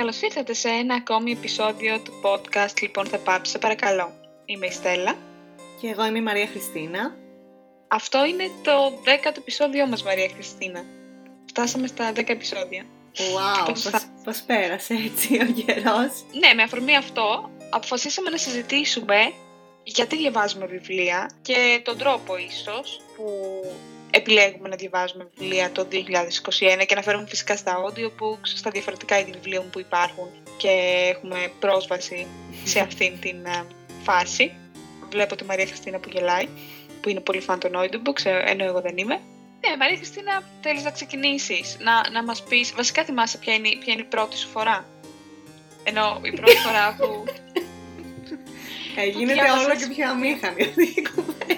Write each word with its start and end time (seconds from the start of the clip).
Καλώς 0.00 0.20
ήρθατε 0.22 0.52
σε 0.52 0.68
ένα 0.68 0.94
ακόμη 0.94 1.30
επεισόδιο 1.30 2.00
του 2.00 2.12
podcast 2.22 2.80
«Λοιπόν 2.82 3.06
θα 3.06 3.18
πάψω, 3.18 3.52
σε 3.52 3.58
παρακαλώ». 3.58 4.12
Είμαι 4.44 4.66
η 4.66 4.70
Στέλλα. 4.70 5.14
Και 5.80 5.88
εγώ 5.88 6.06
είμαι 6.06 6.18
η 6.18 6.22
Μαρία 6.22 6.46
Χριστίνα. 6.46 7.16
Αυτό 7.88 8.24
είναι 8.24 8.50
το 8.62 8.72
δέκατο 9.04 9.40
επεισόδιό 9.40 9.86
μας, 9.86 10.02
Μαρία 10.02 10.28
Χριστίνα. 10.34 10.84
Φτάσαμε 11.48 11.86
στα 11.86 12.12
10 12.12 12.32
επεισόδια. 12.32 12.84
Wow, 13.16 13.66
Πώς 13.66 13.82
πώς, 13.82 13.92
θα- 13.92 14.02
πώς 14.24 14.42
πέρασε 14.42 14.94
έτσι 14.94 15.34
ο 15.34 15.62
καιρός. 15.64 16.24
Ναι, 16.32 16.54
με 16.54 16.62
αφορμή 16.62 16.96
αυτό, 16.96 17.50
αποφασίσαμε 17.70 18.30
να 18.30 18.36
συζητήσουμε 18.36 19.32
γιατί 19.82 20.16
διαβάζουμε 20.16 20.66
βιβλία 20.66 21.30
και 21.42 21.80
τον 21.84 21.98
τρόπο 21.98 22.36
ίσως 22.36 23.00
που 23.16 23.24
επιλέγουμε 24.10 24.68
να 24.68 24.76
διαβάζουμε 24.76 25.28
βιβλία 25.34 25.70
το 25.72 25.86
2021 26.80 26.84
και 26.86 26.94
να 26.94 27.02
φέρουμε 27.02 27.26
φυσικά 27.28 27.56
στα 27.56 27.76
audiobooks, 27.84 28.46
στα 28.54 28.70
διαφορετικά 28.70 29.18
είδη 29.18 29.30
βιβλίων 29.30 29.70
που 29.70 29.78
υπάρχουν 29.80 30.28
και 30.56 30.68
έχουμε 31.14 31.52
πρόσβαση 31.60 32.26
σε 32.64 32.80
αυτήν 32.80 33.20
την 33.20 33.44
ε, 33.46 33.64
φάση. 34.02 34.52
Βλέπω 35.10 35.36
τη 35.36 35.44
Μαρία 35.44 35.66
Χριστίνα 35.66 35.98
που 35.98 36.08
γελάει, 36.12 36.48
που 37.00 37.08
είναι 37.08 37.20
πολύ 37.20 37.40
φαν 37.40 37.58
των 37.58 37.70
audiobooks, 37.74 38.24
ε, 38.24 38.50
ενώ 38.50 38.64
εγώ 38.64 38.80
δεν 38.80 38.96
είμαι. 38.96 39.20
Ναι, 39.68 39.76
Μαρία 39.76 39.96
Χριστίνα, 39.96 40.42
θέλεις 40.60 40.82
να 40.82 40.90
ξεκινήσεις, 40.90 41.76
να, 41.80 42.10
να 42.10 42.24
μας 42.24 42.42
πεις, 42.42 42.72
βασικά 42.76 43.04
θυμάσαι 43.04 43.38
ποια 43.38 43.54
είναι, 43.54 43.68
ποια 43.68 43.92
είναι 43.92 44.02
η 44.02 44.04
πρώτη 44.04 44.36
σου 44.36 44.48
φορά; 44.48 44.84
Ενώ 45.84 46.20
η 46.22 46.30
πρώτη 46.32 46.56
φορά 46.56 46.96
που 46.98 47.24
Ε, 48.96 49.04
γίνεται 49.06 49.32
διάβασες. 49.42 49.66
όλο 49.66 49.74
και 49.76 49.86
πιο 49.94 50.10
αμήχανη 50.10 50.62
αυτή 50.62 50.82
η 50.82 51.02
κουβέντα. 51.14 51.54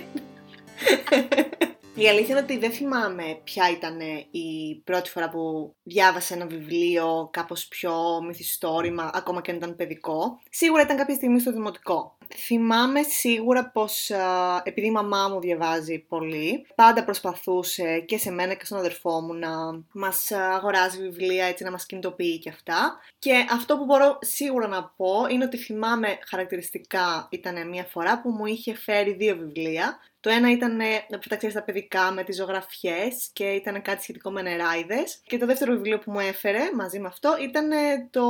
Η 2.03 2.09
αλήθεια 2.09 2.35
είναι 2.35 2.45
ότι 2.45 2.59
δεν 2.59 2.73
θυμάμαι 2.73 3.41
ποια 3.45 3.71
ήταν 3.71 4.01
η 4.31 4.81
πρώτη 4.85 5.11
φορά 5.11 5.29
που 5.29 5.75
διάβασα 5.83 6.35
ένα 6.35 6.47
βιβλίο 6.47 7.29
κάπως 7.33 7.69
πιο 7.69 7.93
μυθιστόρημα, 8.27 9.11
ακόμα 9.15 9.41
και 9.41 9.51
αν 9.51 9.57
ήταν 9.57 9.77
παιδικό. 9.77 10.41
Σίγουρα 10.51 10.83
ήταν 10.83 10.97
κάποια 10.97 11.15
στιγμή 11.15 11.41
στο 11.41 11.53
δημοτικό. 11.53 12.17
Θυμάμαι 12.37 13.03
σίγουρα 13.03 13.71
πως 13.71 14.11
α, 14.11 14.63
επειδή 14.65 14.87
η 14.87 14.91
μαμά 14.91 15.29
μου 15.29 15.41
διαβάζει 15.41 15.99
πολύ, 15.99 16.67
πάντα 16.75 17.05
προσπαθούσε 17.05 18.01
και 18.01 18.19
σε 18.19 18.31
μένα 18.31 18.55
και 18.55 18.65
στον 18.65 18.79
αδερφό 18.79 19.21
μου 19.21 19.35
να 19.35 19.51
μας 19.93 20.31
α, 20.31 20.55
αγοράζει 20.55 21.01
βιβλία 21.01 21.45
έτσι 21.47 21.65
να 21.65 21.71
μας 21.71 21.87
κινητοποιεί 21.87 22.39
και 22.39 22.49
αυτά. 22.49 23.01
Και 23.19 23.47
αυτό 23.51 23.79
που 23.79 23.85
μπορώ 23.85 24.19
σίγουρα 24.21 24.67
να 24.67 24.85
πω 24.97 25.27
είναι 25.31 25.45
ότι 25.45 25.57
θυμάμαι 25.57 26.19
χαρακτηριστικά 26.29 27.29
ήταν 27.31 27.69
μια 27.69 27.85
φορά 27.85 28.21
που 28.21 28.31
μου 28.31 28.47
είχε 28.47 28.75
φέρει 28.75 29.13
δύο 29.13 29.37
βιβλία. 29.37 29.99
Το 30.23 30.31
ένα 30.31 30.51
ήταν 30.51 30.81
ε, 30.81 31.07
από 31.11 31.29
τα 31.29 31.37
ξέρεις 31.37 31.55
τα 31.55 31.63
παιδικά 31.63 32.13
με 32.13 32.25
τις 32.25 32.37
ζωγραφιές 32.37 33.31
και 33.33 33.45
ήταν 33.45 33.83
κάτι 33.83 34.03
σχετικό 34.03 34.31
με 34.31 34.43
νεράιδες. 34.43 35.21
Και 35.25 35.39
το 35.39 35.47
δεύτερο 35.47 35.73
βιβλίο 35.73 35.99
που 35.99 36.11
μου 36.11 36.21
έφερε 36.21 36.61
μαζί 36.75 36.99
με 36.99 37.07
αυτό 37.07 37.37
ήταν 37.41 37.71
ε, 37.73 38.09
το 38.11 38.23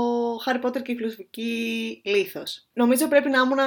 Harry 0.46 0.64
Potter 0.64 0.82
και 0.82 0.92
η 0.92 0.96
φιλοσοφική 0.96 2.00
λήθος. 2.04 2.68
Νομίζω 2.72 3.08
πρέπει 3.08 3.30
να 3.30 3.40
ήμουν 3.40 3.58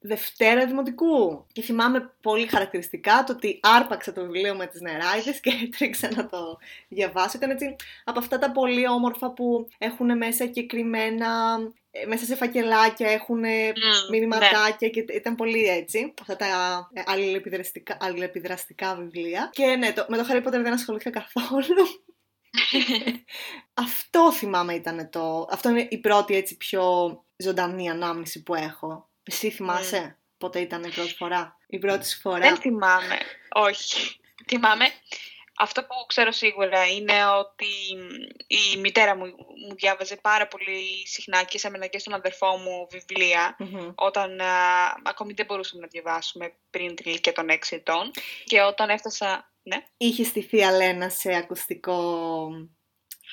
Δευτέρα 0.00 0.66
Δημοτικού. 0.66 1.46
Και 1.52 1.62
θυμάμαι 1.62 2.14
πολύ 2.22 2.46
χαρακτηριστικά 2.46 3.24
το 3.26 3.32
ότι 3.32 3.60
άρπαξα 3.62 4.12
το 4.12 4.22
βιβλίο 4.22 4.54
με 4.54 4.66
τις 4.66 4.80
νεράιδες 4.80 5.40
και 5.40 5.52
έτρεξα 5.64 6.08
να 6.14 6.26
το 6.26 6.58
διαβάσω. 6.88 7.36
Ήταν 7.36 7.50
έτσι 7.50 7.76
από 8.04 8.18
αυτά 8.18 8.38
τα 8.38 8.50
πολύ 8.52 8.88
όμορφα 8.88 9.32
που 9.32 9.68
έχουν 9.78 10.16
μέσα 10.16 10.46
και 10.46 10.66
κρυμμένα, 10.66 11.58
ε, 11.87 11.87
μέσα 12.06 12.24
σε 12.24 12.36
φακελάκια 12.36 13.10
έχουν 13.10 13.44
ε, 13.44 13.66
Μμμ, 13.66 14.10
μηνυματάκια 14.10 14.88
και 14.88 15.04
ήταν 15.08 15.34
πολύ 15.34 15.64
έτσι. 15.64 16.14
Αυτά 16.20 16.36
τα 16.36 16.46
ε, 16.92 17.02
αλληλεπιδραστικά, 17.06 17.96
αλληλεπιδραστικά 18.00 18.96
βιβλία. 18.96 19.50
Και 19.52 19.66
ναι, 19.66 19.92
το, 19.92 20.06
με 20.08 20.16
το 20.16 20.26
Harry 20.30 20.46
Potter 20.46 20.50
δεν 20.50 20.72
ασχολήθηκα 20.72 21.10
καθόλου. 21.10 22.02
αυτό 23.86 24.32
θυμάμαι 24.32 24.74
ήταν 24.74 25.10
το... 25.10 25.48
Αυτό 25.50 25.68
είναι 25.68 25.86
η 25.90 25.98
πρώτη 25.98 26.36
έτσι 26.36 26.56
πιο 26.56 26.84
ζωντανή 27.36 27.90
ανάμνηση 27.90 28.42
που 28.42 28.54
έχω. 28.54 29.08
Εσύ 29.22 29.50
θυμάσαι 29.50 30.18
πότε 30.38 30.60
ήταν 30.60 30.82
η 30.82 30.90
πρώτη 30.90 31.14
φορά. 31.14 31.56
Η 31.66 31.78
πρώτη 31.78 32.08
σου 32.08 32.18
φορά; 32.20 32.38
Δεν 32.38 32.56
θυμάμαι. 32.56 33.18
Όχι. 33.52 34.20
Θυμάμαι. 34.46 34.84
Αυτό 35.60 35.80
που 35.82 35.94
ξέρω 36.06 36.32
σίγουρα 36.32 36.86
είναι 36.86 37.26
ότι 37.26 37.66
η 38.46 38.76
μητέρα 38.78 39.16
μου 39.16 39.24
μου 39.68 39.74
διάβαζε 39.74 40.16
πάρα 40.16 40.46
πολύ 40.48 41.06
συχνά 41.06 41.42
και 41.44 41.58
σε 41.58 41.70
μένα 41.70 41.86
και 41.86 41.98
στον 41.98 42.14
αδερφό 42.14 42.56
μου 42.56 42.86
βιβλία 42.90 43.56
Μμμ. 43.58 43.92
όταν 43.94 44.40
α, 44.40 44.46
ακόμη 45.04 45.32
δεν 45.32 45.46
μπορούσαμε 45.46 45.80
να 45.80 45.86
διαβάσουμε 45.88 46.52
πριν 46.70 46.94
την 46.94 47.10
ηλικία 47.10 47.32
των 47.32 47.46
6 47.50 47.56
ετών 47.70 48.10
και 48.44 48.60
όταν 48.60 48.88
έφτασα... 48.90 49.52
Ναι. 49.62 49.84
Είχε 49.96 50.22
τη 50.24 50.42
θεία 50.42 50.70
Λένα 50.72 51.08
σε 51.08 51.34
ακουστικό... 51.34 52.48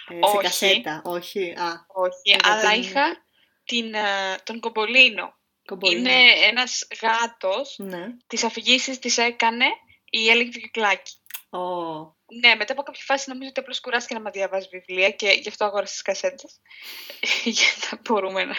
ε, 0.09 0.14
σε 0.14 0.19
Όχι. 0.35 0.38
κασέτα. 0.41 1.02
Όχι. 1.06 1.52
Α, 1.58 1.85
Όχι, 1.88 2.35
Εγώ 2.44 2.53
αλλά 2.53 2.72
την- 2.72 2.81
είχα 2.81 3.25
την, 3.66 3.96
α, 3.96 4.35
τον 4.44 4.59
Κομπολίνο. 4.59 5.34
κομπολίνο. 5.66 6.09
Είναι 6.09 6.30
ένας 6.50 6.88
γάτος, 7.02 7.75
Ναι. 7.78 8.06
τις 8.28 8.44
αφηγήσεις 8.44 9.00
τις 9.00 9.18
έκανε 9.18 9.66
η 10.09 10.30
Έλλη 10.30 10.50
Κυκλάκη. 10.50 11.12
Ω. 11.56 12.16
Ναι, 12.42 12.56
μετά 12.56 12.74
από 12.74 12.84
κάποια 12.84 13.04
φάση 13.06 13.30
νομίζω 13.30 13.50
ότι 13.50 13.60
απλώς 13.60 13.82
κουράστηκε 13.82 14.14
να 14.14 14.22
μα 14.22 14.30
διαβάζει 14.30 14.68
βιβλία 14.72 15.10
και 15.10 15.30
γι' 15.30 15.50
αυτό 15.50 15.66
αγόρασε 15.66 15.94
τις 15.94 16.02
κασέτες. 16.02 16.62
Για 17.56 17.68
να 17.92 18.00
μπορούμε 18.04 18.44
να, 18.44 18.56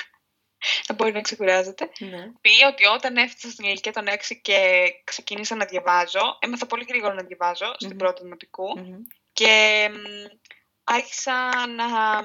να 0.89 0.95
μπορεί 0.95 1.13
να 1.13 1.21
ξεκουράζεται. 1.21 1.91
Ναι. 1.99 2.33
Πει 2.41 2.65
ότι 2.65 2.87
όταν 2.87 3.17
έφτασα 3.17 3.51
στην 3.51 3.65
ηλικία 3.65 3.93
των 3.93 4.05
6 4.09 4.17
και 4.43 4.89
ξεκίνησα 5.05 5.57
να 5.57 5.65
διαβάζω, 5.65 6.39
έμαθα 6.39 6.67
πολύ 6.67 6.85
γρήγορα 6.89 7.15
να 7.15 7.23
διαβάζω 7.23 7.75
στην 7.75 7.91
Μμμ. 7.91 7.97
πρώτη 7.97 8.23
δημοτικού 8.23 8.79
Μμμ. 8.79 9.03
και 9.33 9.89
μ, 9.93 9.97
άρχισα 10.85 11.51
να, 11.67 12.23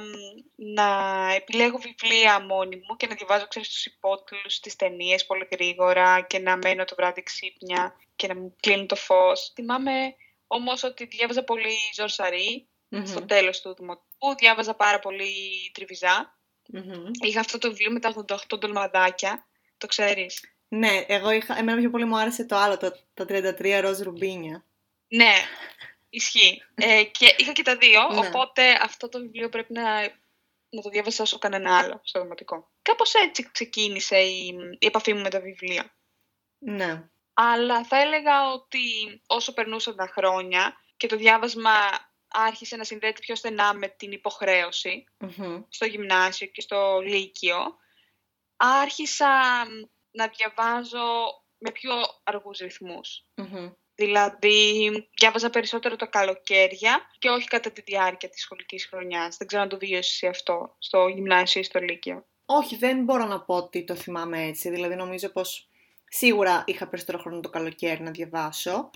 να 0.55 0.87
επιλέγω 1.33 1.77
βιβλία 1.77 2.45
μόνη 2.45 2.75
μου 2.75 2.95
και 2.97 3.07
να 3.07 3.15
διαβάζω 3.15 3.47
ξέρεις, 3.47 3.69
τους 3.69 3.85
υπότιτλους 3.85 4.53
στις 4.53 4.75
ταινίες 4.75 5.25
πολύ 5.25 5.47
γρήγορα 5.51 6.21
και 6.21 6.39
να 6.39 6.57
μένω 6.57 6.85
το 6.85 6.95
βράδυ 6.97 7.23
ξύπνια 7.23 7.95
και 8.15 8.27
να 8.27 8.35
μου 8.35 8.55
κλείνει 8.59 8.85
το 8.85 8.95
φως. 8.95 9.51
Θυμάμαι 9.55 10.15
όμως 10.53 10.83
ότι 10.83 11.05
διάβαζα 11.05 11.43
πολύ 11.43 11.75
Ζορσαρή 11.95 12.67
Μμμ. 12.87 13.05
στο 13.05 13.25
τέλος 13.25 13.61
του 13.61 13.73
δημοτικού, 13.73 14.35
διάβαζα 14.37 14.73
πάρα 14.73 14.99
πολύ 14.99 15.31
Τριβιζά. 15.73 16.37
Μμμ. 16.67 17.05
Είχα 17.23 17.39
αυτό 17.39 17.57
το 17.57 17.69
βιβλίο 17.69 17.91
με 17.91 17.99
τα 17.99 18.13
88 18.27 18.57
ντολμαδάκια, 18.57 19.47
το 19.77 19.87
ξέρεις. 19.87 20.53
Ναι, 20.67 21.05
εγώ 21.07 21.31
είχα, 21.31 21.57
εμένα 21.57 21.79
πιο 21.79 21.89
πολύ 21.89 22.05
μου 22.05 22.17
άρεσε 22.17 22.45
το 22.45 22.55
άλλο, 22.55 22.77
το, 22.77 22.91
τα 23.13 23.25
33 23.27 23.79
ροζ 23.81 23.99
ρουμπίνια. 23.99 24.65
Ναι, 25.07 25.33
ισχύει. 26.09 26.63
Ε, 26.75 27.03
και 27.03 27.35
είχα 27.37 27.51
και 27.51 27.63
τα 27.63 27.77
δύο, 27.77 28.01
Ναι. 28.11 28.27
οπότε 28.27 28.71
αυτό 28.81 29.09
το 29.09 29.19
βιβλίο 29.19 29.49
πρέπει 29.49 29.73
να, 29.73 30.01
να 30.69 30.81
το 30.81 30.89
διάβασα 30.89 31.23
όσο 31.23 31.37
κανένα 31.37 31.77
άλλο 31.77 31.99
στο 32.03 32.21
δημοτικό. 32.21 32.71
Κάπως 32.81 33.13
έτσι 33.13 33.51
ξεκίνησε 33.51 34.17
η, 34.17 34.55
η 34.79 34.85
επαφή 34.85 35.13
μου 35.13 35.21
με 35.21 35.29
τα 35.29 35.39
βιβλία. 35.39 35.95
Ναι. 36.57 37.09
Αλλά 37.43 37.83
θα 37.83 38.01
έλεγα 38.01 38.51
ότι 38.51 38.79
όσο 39.27 39.53
περνούσαν 39.53 39.95
τα 39.95 40.07
χρόνια 40.07 40.75
και 40.97 41.07
το 41.07 41.15
διάβασμα 41.15 41.71
άρχισε 42.27 42.75
να 42.75 42.83
συνδέεται 42.83 43.19
πιο 43.19 43.35
στενά 43.35 43.73
με 43.73 43.87
την 43.87 44.11
υποχρέωση 44.11 45.03
Μμμ. 45.19 45.61
στο 45.69 45.85
γυμνάσιο 45.85 46.47
και 46.47 46.61
στο 46.61 46.99
λύκειο, 47.03 47.75
άρχισα 48.55 49.29
να 50.11 50.27
διαβάζω 50.27 51.03
με 51.57 51.71
πιο 51.71 51.93
αργούς 52.23 52.57
ρυθμούς. 52.57 53.25
Μμμ. 53.35 53.71
Δηλαδή, 53.95 54.91
διάβαζα 55.19 55.49
περισσότερο 55.49 55.95
τα 55.95 56.05
καλοκαίρια 56.05 57.09
και 57.19 57.29
όχι 57.29 57.47
κατά 57.47 57.71
τη 57.71 57.81
διάρκεια 57.81 58.29
της 58.29 58.41
σχολικής 58.41 58.85
χρονιάς. 58.85 59.37
Δεν 59.37 59.47
ξέρω 59.47 59.61
αν 59.61 59.69
το 59.69 59.77
βίωσες 59.77 60.11
εσύ 60.11 60.27
αυτό 60.27 60.75
στο 60.79 61.07
γυμνάσιο 61.07 61.61
ή 61.61 61.63
στο 61.63 61.79
λύκειο. 61.79 62.25
Όχι, 62.45 62.75
δεν 62.75 63.03
μπορώ 63.03 63.25
να 63.25 63.41
πω 63.41 63.55
ότι 63.55 63.83
το 63.83 63.95
θυμάμαι 63.95 64.43
έτσι. 64.43 64.69
Δηλαδή 64.69 64.95
νομίζω 64.95 65.29
πως 65.29 65.70
σίγουρα 66.13 66.63
είχα 66.67 66.87
περισσότερο 66.87 67.17
χρόνο 67.17 67.39
το 67.39 67.49
καλοκαίρι 67.49 68.03
να 68.03 68.11
διαβάσω. 68.11 68.89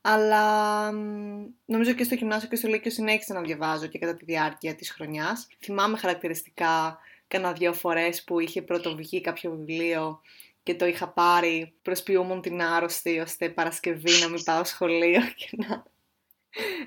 Αλλά 0.00 0.92
μ, 0.92 1.46
νομίζω 1.64 1.92
και 1.92 2.04
στο 2.04 2.14
γυμνάσιο 2.14 2.48
και 2.48 2.56
στο 2.56 2.68
λύκειο 2.68 2.90
συνέχισα 2.90 3.34
να 3.34 3.40
διαβάζω 3.40 3.86
και 3.86 3.98
κατά 3.98 4.14
τη 4.14 4.24
διάρκεια 4.24 4.74
της 4.74 4.90
χρονιάς. 4.90 5.46
Θυμάμαι 5.58 5.98
χαρακτηριστικά 5.98 6.98
κάνα 7.28 7.52
δύο 7.52 7.72
φορές 7.72 8.24
που 8.24 8.40
είχε 8.40 8.62
πρωτοβγεί 8.62 9.20
κάποιο 9.20 9.50
βιβλίο 9.50 10.20
και 10.62 10.74
το 10.74 10.86
είχα 10.86 11.08
πάρει, 11.08 11.74
προσποιούμουν 11.82 12.40
την 12.40 12.62
άρρωστη 12.62 13.18
ώστε 13.18 13.48
Παρασκευή 13.48 14.20
να 14.20 14.28
μην 14.28 14.42
πάω 14.42 14.64
σχολείο 14.64 15.20
και 15.36 15.48
να... 15.50 15.84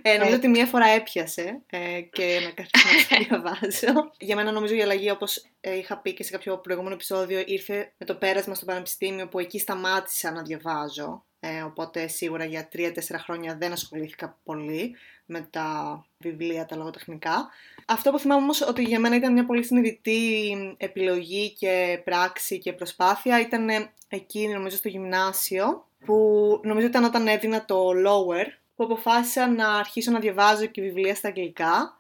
Ε, 0.02 0.18
νομίζω 0.18 0.36
ότι 0.36 0.48
μία 0.48 0.66
φορά 0.66 0.88
έπιασε 0.88 1.62
ε, 1.66 2.02
και 2.02 2.40
με 2.44 2.52
καθίσει 2.52 3.08
να 3.10 3.18
το 3.18 3.26
διαβάζω. 3.28 4.12
Για 4.20 4.36
μένα 4.36 4.52
νομίζω 4.52 4.76
η 4.76 4.82
αλλαγή, 4.82 5.10
όπως 5.10 5.46
ε, 5.62 5.78
είχα 5.78 5.98
πει 5.98 6.14
και 6.14 6.24
σε 6.24 6.32
κάποιο 6.32 6.58
προηγούμενο 6.58 6.94
επεισόδιο, 6.94 7.44
ήρθε 7.46 7.94
με 7.98 8.06
το 8.06 8.16
πέρασμα 8.16 8.56
στο 8.56 8.66
πανεπιστήμιο 8.66 9.28
που 9.28 9.40
εκεί 9.40 9.60
σταμάτησα 9.60 10.32
να 10.32 10.42
διαβάζω. 10.42 11.26
Ε, 11.40 11.62
οπότε 11.62 12.08
σίγουρα 12.08 12.46
για 12.46 12.68
τρία-τέσσερα 12.68 13.20
χρόνια 13.20 13.58
δεν 13.60 13.72
ασχολήθηκα 13.72 14.40
πολύ 14.44 14.96
με 15.26 15.48
τα 15.50 16.06
βιβλία, 16.18 16.66
τα 16.66 16.76
λογοτεχνικά. 16.76 17.50
Αυτό 17.88 18.12
που 18.12 18.20
θυμάμαι 18.20 18.42
όμως 18.42 18.62
ότι 18.62 18.84
για 18.84 19.00
μένα 19.00 19.16
ήταν 19.16 19.34
μια 19.34 19.46
πολύ 19.46 19.64
συνειδητή 19.64 20.56
επιλογή 20.78 21.54
και 21.54 22.02
πράξη 22.04 22.60
και 22.60 22.74
προσπάθεια 22.74 23.40
ήταν 23.40 23.70
ε, 23.70 23.92
εκεί 24.08 24.48
νομίζω 24.48 24.78
στο 24.78 24.88
γυμνάσιο 24.88 25.88
που 26.06 26.16
νομίζω 26.64 26.88
ήταν 26.88 27.04
όταν 27.04 27.28
έδινα 27.28 27.66
το 27.66 27.90
lower 28.06 28.63
που 28.86 28.94
αποφάσισα 28.94 29.48
να 29.48 29.74
αρχίσω 29.74 30.12
να 30.12 30.20
διαβάζω 30.20 30.66
και 30.66 30.82
βιβλία 30.82 31.16
στα 31.16 31.28
αγγλικά 31.28 31.98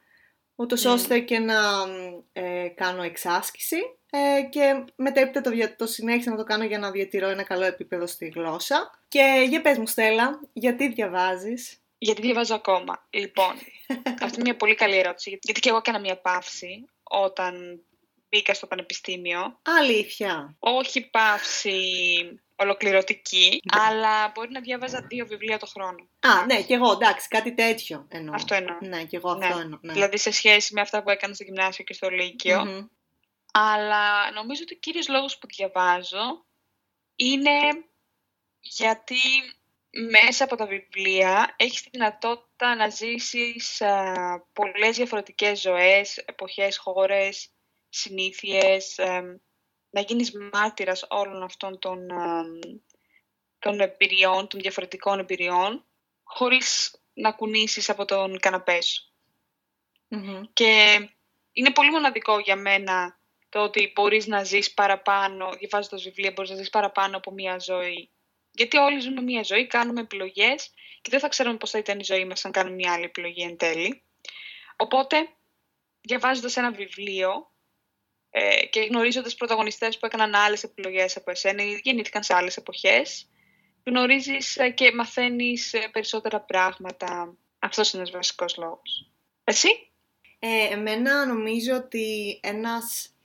ούτως 0.56 0.84
Μμμ. 0.86 0.92
ώστε 0.94 1.20
και 1.20 1.40
να 1.40 1.88
μ, 1.88 1.92
ε, 2.34 2.68
κάνω 2.68 3.04
εξάσκηση 3.04 3.78
ε, 4.12 4.42
και 4.50 4.84
μετέπειτα 4.96 5.42
το, 5.42 5.50
δια- 5.50 5.76
το 5.76 5.88
συνέχισα 5.88 6.30
να 6.30 6.38
το 6.38 6.44
κάνω 6.44 6.64
για 6.64 6.80
να 6.80 6.92
διατηρώ 6.92 7.28
ένα 7.28 7.44
καλό 7.44 7.66
επίπεδο 7.66 8.08
στη 8.08 8.28
γλώσσα. 8.36 9.00
Και 9.08 9.46
για 9.50 9.62
πες 9.62 9.78
μου 9.78 9.88
Στέλλα, 9.88 10.40
γιατί 10.54 10.88
διαβάζεις; 10.88 11.78
Γιατί 11.98 12.22
διαβάζω 12.22 12.56
ακόμα. 12.56 13.08
Λοιπόν, 13.10 13.54
αυτή 14.24 14.34
είναι 14.36 14.44
μια 14.44 14.56
πολύ 14.56 14.76
καλή 14.76 14.98
ερώτηση. 14.98 15.40
Γιατί 15.42 15.60
και 15.60 15.70
εγώ 15.70 15.78
έκανα 15.78 16.00
μια 16.00 16.18
παύση 16.22 16.86
όταν 17.04 17.84
μπήκα 18.30 18.54
στο 18.54 18.68
πανεπιστήμιο. 18.68 19.60
Αλήθεια. 19.80 20.56
Όχι 20.60 21.10
παύση 21.10 21.80
ολοκληρωτική, 22.56 23.62
αλλά 23.72 24.32
μπορεί 24.34 24.52
να 24.52 24.60
διάβαζα 24.62 25.06
δύο 25.10 25.26
βιβλία 25.26 25.60
το 25.60 25.66
χρόνο. 25.66 26.08
Α, 26.20 26.46
ναι, 26.46 26.62
και 26.62 26.74
εγώ, 26.74 26.92
εντάξει, 26.92 27.28
κάτι 27.28 27.54
τέτοιο 27.54 28.06
εννοώ. 28.10 28.36
Αυτό 28.36 28.56
εννοώ. 28.56 28.78
Ναι, 28.82 29.04
και 29.04 29.16
εγώ 29.18 29.34
Ναι. 29.36 29.46
αυτό 29.46 29.60
εννοώ. 29.60 29.80
Ναι. 29.82 29.94
Δηλαδή 29.94 30.18
σε 30.18 30.32
σχέση 30.32 30.74
με 30.74 30.82
αυτά 30.82 31.04
που 31.04 31.10
έκανα 31.10 31.34
στο 31.34 31.44
γυμνάσιο 31.44 31.84
και 31.84 31.94
στο 31.94 32.10
λύκειο. 32.10 32.66
Μμμ. 32.66 32.88
Αλλά 33.54 34.32
νομίζω 34.32 34.62
ότι 34.64 34.74
ο 34.74 34.78
κύριος 34.80 35.08
λόγος 35.08 35.38
που 35.38 35.48
διαβάζω 35.48 36.46
είναι 37.16 37.60
γιατί 38.60 39.20
μέσα 40.12 40.44
από 40.44 40.56
τα 40.56 40.66
βιβλία 40.66 41.54
έχεις 41.58 41.82
τη 41.82 41.90
δυνατότητα 41.92 42.76
να 42.76 42.90
ζήσεις 42.90 43.82
α, 43.82 44.14
πολλές 44.54 44.96
διαφορετικές 44.96 45.62
ζωές, 45.62 46.18
εποχές, 46.18 46.78
χώρες, 46.78 47.50
συνήθειες, 47.90 48.98
εμ, 48.98 49.36
να 49.94 50.02
γίνεις 50.02 50.32
μάρτυρας 50.52 51.06
όλων 51.10 51.44
αυτών 51.44 51.80
των, 51.80 52.12
αμ, 52.12 52.60
των 53.60 53.80
εμπειριών, 53.80 54.48
των 54.48 54.60
διαφορετικών 54.60 55.20
εμπειριών, 55.20 55.86
χωρίς 56.24 56.96
να 57.14 57.32
κουνήσεις 57.32 57.90
από 57.90 58.06
τον 58.06 58.40
καναπέ 58.40 58.82
σου. 58.82 59.04
Μμμ. 60.08 60.42
Και 60.54 61.00
είναι 61.52 61.72
πολύ 61.72 61.92
μοναδικό 61.92 62.40
για 62.40 62.56
μένα 62.56 63.20
το 63.50 63.60
ότι 63.60 63.92
μπορείς 63.96 64.28
να 64.28 64.44
ζεις 64.44 64.74
παραπάνω, 64.74 65.52
διαβάζοντας 65.52 66.04
βιβλία, 66.04 66.32
μπορείς 66.32 66.52
να 66.52 66.58
ζεις 66.58 66.70
παραπάνω 66.70 67.18
από 67.18 67.32
μία 67.32 67.60
ζωή. 67.60 68.10
Γιατί 68.52 68.78
όλοι 68.78 69.00
ζούμε 69.00 69.22
μία 69.22 69.44
ζωή, 69.44 69.68
κάνουμε 69.68 70.02
επιλογές 70.02 70.74
και 71.02 71.10
δεν 71.10 71.20
θα 71.20 71.28
ξέρουμε 71.28 71.58
πώς 71.58 71.70
θα 71.70 71.78
ήταν 71.78 72.00
η 72.00 72.04
ζωή 72.04 72.26
μας 72.26 72.46
αν 72.46 72.52
κάνουμε 72.52 72.76
μία 72.76 72.94
άλλη 72.94 73.04
επιλογή 73.04 73.42
εν 73.42 73.58
τέλει. 73.58 74.04
Οπότε, 74.76 75.30
διαβάζοντας 76.02 76.58
ένα 76.58 76.72
βιβλίο 76.72 77.53
ε, 78.36 78.66
και 78.66 78.80
γνωρίζοντας 78.80 79.36
πρωταγωνιστές 79.36 79.98
που 79.98 80.06
έκαναν 80.06 80.36
άλλες 80.36 80.64
επιλογές 80.64 81.18
από 81.18 81.32
εσένα 81.32 81.64
ή 81.64 81.80
γεννήθηκαν 81.84 82.24
σε 82.24 82.36
άλλες 82.36 82.58
εποχές, 82.58 83.30
γνωρίζεις 83.84 84.58
ε, 84.58 84.70
και 84.70 84.92
μαθαίνεις 84.94 85.74
ε, 85.74 85.90
περισσότερα 85.92 86.42
πράγματα. 86.42 87.38
Αυτός 87.60 87.92
είναι 87.92 88.02
ένας 88.02 88.14
βασικός 88.14 88.58
λόγος. 88.58 89.12
Εσύ; 89.44 89.92
Ε, 90.40 90.74
εμένα 90.74 91.26
νομίζω 91.26 91.76
ότι 91.76 92.40
ένας 92.44 93.16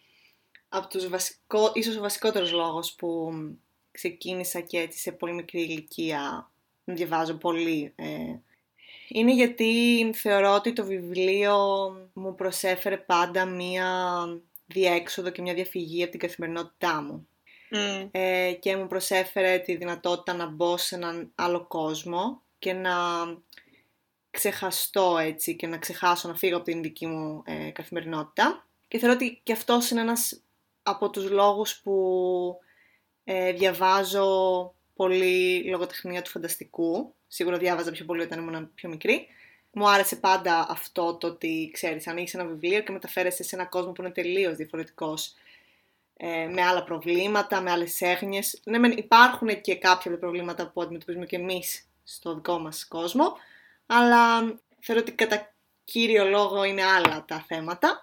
από 0.69 0.89
τους 0.89 1.09
βασικό, 1.09 1.71
ίσως 1.75 1.97
ο 1.97 2.01
βασικότερος 2.01 2.53
λόγος 2.53 2.95
που 2.95 3.33
ξεκίνησα 3.91 4.61
και 4.61 4.79
έτσι 4.79 4.99
σε 4.99 5.13
πολύ 5.13 5.33
μικρή 5.33 5.61
ηλικία 5.61 6.51
να 6.85 6.95
διαβάζω 6.95 7.35
πολύ 7.35 7.93
ε, 7.97 8.35
είναι 9.09 9.33
γιατί 9.33 10.11
θεωρώ 10.15 10.55
ότι 10.55 10.73
το 10.73 10.85
βιβλίο 10.85 11.57
μου 12.13 12.35
προσέφερε 12.35 12.97
πάντα 12.97 13.45
μία 13.45 14.25
διέξοδο 14.69 15.31
και 15.31 15.43
μια 15.43 15.55
διαφυγή 15.55 16.03
από 16.03 16.11
την 16.11 16.21
καθημερινότητά 16.21 17.03
μου. 17.03 17.29
Mm. 17.71 18.09
ε, 18.11 18.53
και 18.61 18.77
μου 18.77 18.87
προσέφερε 18.87 19.59
τη 19.59 19.77
δυνατότητα 19.77 20.35
να 20.35 20.47
μπω 20.47 20.77
σε 20.77 20.95
έναν 20.95 21.33
άλλο 21.35 21.67
κόσμο 21.67 22.43
και 22.59 22.73
να 22.73 22.95
ξεχαστώ 24.31 25.19
έτσι 25.19 25.57
και 25.57 25.67
να 25.67 25.79
ξεχάσω 25.79 26.29
να 26.29 26.35
φύγω 26.35 26.57
από 26.57 26.65
την 26.65 26.83
δική 26.83 27.07
μου 27.07 27.43
ε, 27.47 27.71
καθημερινότητα. 27.71 28.67
Και 28.89 28.99
θεωρώ 28.99 29.15
ότι 29.15 29.41
και 29.43 29.53
αυτός 29.53 29.91
είναι 29.91 30.01
ένας 30.01 30.43
από 30.83 31.11
τους 31.11 31.31
λόγους 31.31 31.81
που 31.81 32.57
ε, 33.25 33.53
διαβάζω 33.53 34.75
πολύ 34.95 35.65
λογοτεχνία 35.65 36.23
του 36.23 36.31
φανταστικού. 36.31 37.15
Σίγουρα 37.29 37.59
διάβαζα 37.59 37.91
πιο 37.91 38.05
πολύ 38.05 38.23
όταν 38.23 38.39
ήμουν 38.39 38.71
πιο 38.75 38.89
μικρή. 38.89 39.27
Μου 39.73 39.91
άρεσε 39.91 40.17
πάντα 40.17 40.67
αυτό 40.69 41.15
το 41.15 41.27
ότι, 41.27 41.71
ξέρεις, 41.73 42.07
ανοίγεις 42.07 42.35
ένα 42.35 42.45
βιβλίο 42.45 42.81
και 42.81 42.93
μεταφέρεσαι 42.93 43.43
σε 43.43 43.57
ένα 43.57 43.65
κόσμο 43.65 43.93
που 43.93 44.03
είναι 44.03 44.11
τελείως 44.11 44.57
διαφορετικός 44.57 45.35
ε, 46.17 46.47
με 46.47 46.63
άλλα 46.63 46.85
προβλήματα, 46.85 47.61
με 47.61 47.71
άλλες 47.71 48.01
έγνοιες. 48.01 48.61
Ναι, 48.65 48.79
μεν 48.79 48.93
υπάρχουν 48.93 49.61
και 49.61 49.75
κάποια 49.75 50.11
από 50.11 50.21
τα 50.21 50.27
προβλήματα 50.27 50.71
που 50.71 50.83
αντιμετωπίζουμε 50.83 51.27
και 51.27 51.37
εμείς 51.37 51.89
στο 52.05 52.35
δικό 52.35 52.59
μας 52.59 52.87
κόσμο, 52.89 53.37
αλλά 53.87 54.39
θεωρώ 54.81 55.01
ότι 55.01 55.13
κατά 55.13 55.53
κύριο 55.85 56.25
λόγο 56.25 56.65
είναι 56.65 56.85
άλλα 56.85 57.25
τα 57.29 57.45
θέματα. 57.49 58.01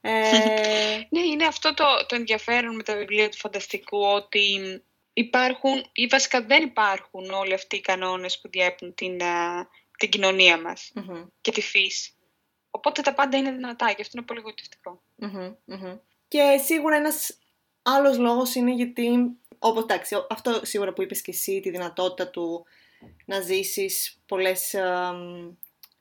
Ε, 0.00 0.20
Ναι, 1.08 1.20
είναι 1.20 1.46
αυτό 1.46 1.74
το, 1.74 1.84
το 2.08 2.14
ενδιαφέρον 2.14 2.74
με 2.76 2.82
τα 2.82 2.96
βιβλία 2.96 3.28
του 3.28 3.36
φανταστικού, 3.36 3.98
ότι 3.98 4.82
υπάρχουν 5.12 5.86
ή 5.92 6.06
βασικά 6.06 6.42
δεν 6.42 6.62
υπάρχουν 6.62 7.30
όλοι 7.30 7.54
αυτοί 7.54 7.76
οι 7.76 7.80
κανόνες 7.80 8.38
που 8.38 8.48
διέπουν 8.48 8.94
την, 8.94 9.22
α, 9.22 9.68
την 10.00 10.10
κοινωνία 10.10 10.60
μας 10.60 10.92
μμμ, 10.94 11.24
και 11.40 11.50
τη 11.50 11.60
φύση. 11.60 12.12
Οπότε 12.70 13.02
τα 13.02 13.14
πάντα 13.14 13.36
είναι 13.36 13.52
δυνατά 13.52 13.92
και 13.92 14.02
αυτό 14.02 14.12
είναι 14.16 14.26
πολύ 14.26 14.40
γοητευτικό. 14.40 15.02
μμμ, 15.16 15.54
μμμ. 15.64 15.96
Και 16.28 16.60
σίγουρα 16.64 16.96
ένας 16.96 17.38
άλλος 17.82 18.18
λόγος 18.18 18.54
είναι 18.54 18.72
γιατί, 18.72 19.10
όπως 19.58 19.82
εντάξει, 19.82 20.16
αυτό 20.30 20.60
σίγουρα 20.62 20.92
που 20.92 21.02
είπες 21.02 21.22
και 21.22 21.30
εσύ, 21.30 21.60
τη 21.60 21.70
δυνατότητα 21.70 22.30
του 22.30 22.64
να 23.24 23.40
ζήσεις 23.40 24.20
πολλές 24.26 24.74
εμ, 24.74 25.56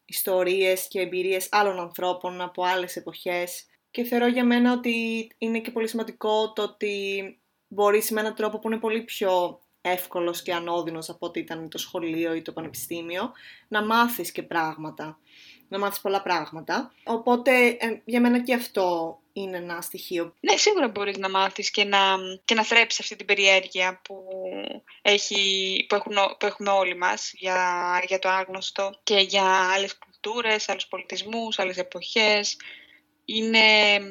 ιστορίες 0.06 0.88
και 0.88 1.00
εμπειρίες 1.00 1.48
άλλων 1.52 1.80
ανθρώπων 1.80 2.42
από 2.42 2.64
άλλες 2.64 2.96
εποχές. 2.96 3.66
Και 3.92 4.04
θεωρώ 4.04 4.28
για 4.28 4.46
μένα 4.46 4.74
ότι 4.74 5.28
είναι 5.38 5.60
και 5.60 5.72
πολύ 5.72 5.88
σημαντικό 5.88 6.54
το 6.54 6.62
ότι 6.62 7.38
μπορείς 7.68 8.12
με 8.12 8.20
έναν 8.20 8.36
τρόπο 8.36 8.60
που 8.60 8.68
είναι 8.70 8.80
πολύ 8.80 9.02
πιο 9.02 9.60
εύκολος 9.82 10.42
και 10.42 10.54
ανώδυνος 10.54 11.10
από 11.10 11.26
ό,τι 11.26 11.40
ήταν 11.40 11.70
το 11.70 11.78
σχολείο 11.78 12.34
ή 12.34 12.42
το 12.42 12.52
πανεπιστήμιο, 12.52 13.32
να 13.68 13.86
μάθεις 13.86 14.32
και 14.32 14.44
πράγματα, 14.44 15.18
να 15.68 15.80
μάθεις 15.80 16.02
πολλά 16.02 16.22
πράγματα. 16.22 16.94
Οπότε 17.04 17.68
ε, 17.68 18.02
για 18.06 18.22
μένα 18.22 18.44
και 18.44 18.54
αυτό 18.54 19.18
είναι 19.34 19.58
ένα 19.58 19.82
στοιχείο. 19.82 20.34
Ναι, 20.40 20.58
σίγουρα 20.58 20.88
μπορείς 20.88 21.18
να 21.18 21.30
μάθεις 21.30 21.72
και 21.72 21.84
να, 21.84 22.00
και 22.46 22.56
να 22.56 22.64
θρέψεις 22.64 23.00
αυτή 23.00 23.16
την 23.16 23.26
περιέργεια 23.26 24.02
που, 24.04 24.24
έχει, 25.02 25.86
που, 25.90 25.96
έχουν, 25.96 26.18
ό- 26.18 26.36
που 26.40 26.46
έχουμε 26.46 26.70
όλοι 26.70 26.96
μας 26.96 27.32
για, 27.34 28.02
για 28.08 28.20
το 28.20 28.30
άγνωστο 28.30 29.00
και 29.04 29.18
για 29.18 29.72
άλλες 29.74 29.98
κουλτούρες, 29.98 30.70
άλλους 30.70 30.88
πολιτισμούς, 30.88 31.60
άλλες 31.60 31.78
εποχές. 31.78 32.58
Είναι 33.36 33.60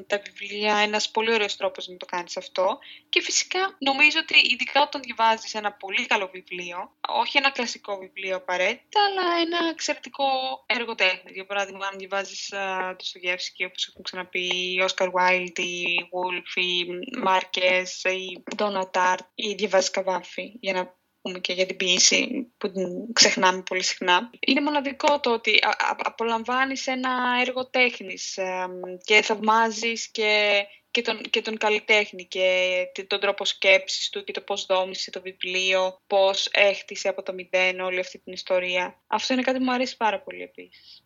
τα 0.06 0.22
βιβλία 0.24 0.76
ένας 0.76 1.10
πολύ 1.10 1.32
ωραίος 1.32 1.56
τρόπος 1.56 1.88
να 1.88 1.96
το 1.96 2.06
κάνεις 2.06 2.36
αυτό 2.36 2.78
και 3.08 3.22
φυσικά 3.22 3.76
νομίζω 3.78 4.18
ότι 4.18 4.34
ειδικά 4.52 4.82
όταν 4.82 5.00
διαβάζεις 5.02 5.54
ένα 5.54 5.72
πολύ 5.72 6.06
καλό 6.06 6.30
βιβλίο, 6.32 6.92
όχι 7.08 7.36
ένα 7.36 7.50
κλασικό 7.50 7.98
βιβλίο 7.98 8.36
απαραίτητα, 8.36 9.00
αλλά 9.04 9.40
ένα 9.40 9.68
εξαιρετικό 9.70 10.24
έργο 10.66 10.94
τέχνης. 10.94 11.34
Για 11.34 11.46
παράδειγμα, 11.46 11.86
αν 11.86 11.98
διαβάζεις 11.98 12.52
uh, 12.54 12.94
το 12.98 13.04
Στογεύσκι, 13.04 13.64
όπως 13.64 13.88
έχουν 13.88 14.02
ξαναπεί 14.02 14.74
η 14.74 14.80
Όσκαρ 14.80 15.08
Wilde, 15.12 15.58
η 15.58 15.84
Wolf, 16.12 16.60
η 16.60 16.86
Μάρκες, 17.18 18.02
η 18.04 18.42
Donna 18.56 18.90
Tartt 18.90 19.26
ή 19.34 19.54
διαβάζεις 19.54 19.90
Καβάφη, 19.90 20.52
για 20.60 20.72
να 20.72 20.96
πούμε 21.22 21.38
και 21.38 21.52
για 21.52 21.66
την 21.66 21.76
ποιήση 21.76 22.52
που 22.58 22.72
την 22.72 23.12
ξεχνάμε 23.12 23.62
πολύ 23.62 23.82
συχνά. 23.82 24.30
Είναι 24.46 24.60
μοναδικό 24.60 25.20
το 25.20 25.32
ότι 25.32 25.58
α- 25.62 25.68
α- 25.68 25.96
απολαμβάνεις 25.98 26.86
ένα 26.86 27.38
έργο 27.40 27.66
τέχνης 27.66 28.36
εμ, 28.36 28.80
και 29.04 29.22
θαυμάζεις 29.22 30.08
και, 30.08 30.62
και, 30.90 31.02
τον, 31.02 31.20
και 31.20 31.40
τον 31.40 31.56
καλλιτέχνη 31.56 32.24
και 32.26 32.72
τε- 32.94 33.06
τον 33.08 33.20
τρόπο 33.20 33.44
σκέψης 33.44 34.10
του 34.10 34.24
και 34.24 34.32
το 34.32 34.40
πώς 34.40 34.66
δόμησε 34.66 35.10
το 35.10 35.20
βιβλίο, 35.20 36.00
πώς 36.06 36.48
έχτισε 36.52 37.08
από 37.08 37.22
το 37.22 37.32
μηδέν 37.32 37.80
όλη 37.80 37.98
αυτή 37.98 38.18
την 38.18 38.32
ιστορία. 38.32 39.02
Αυτό 39.06 39.32
είναι 39.32 39.42
κάτι 39.42 39.58
που 39.58 39.64
μου 39.64 39.72
αρέσει 39.72 39.96
πάρα 39.96 40.20
πολύ 40.20 40.42
επίσης. 40.42 41.02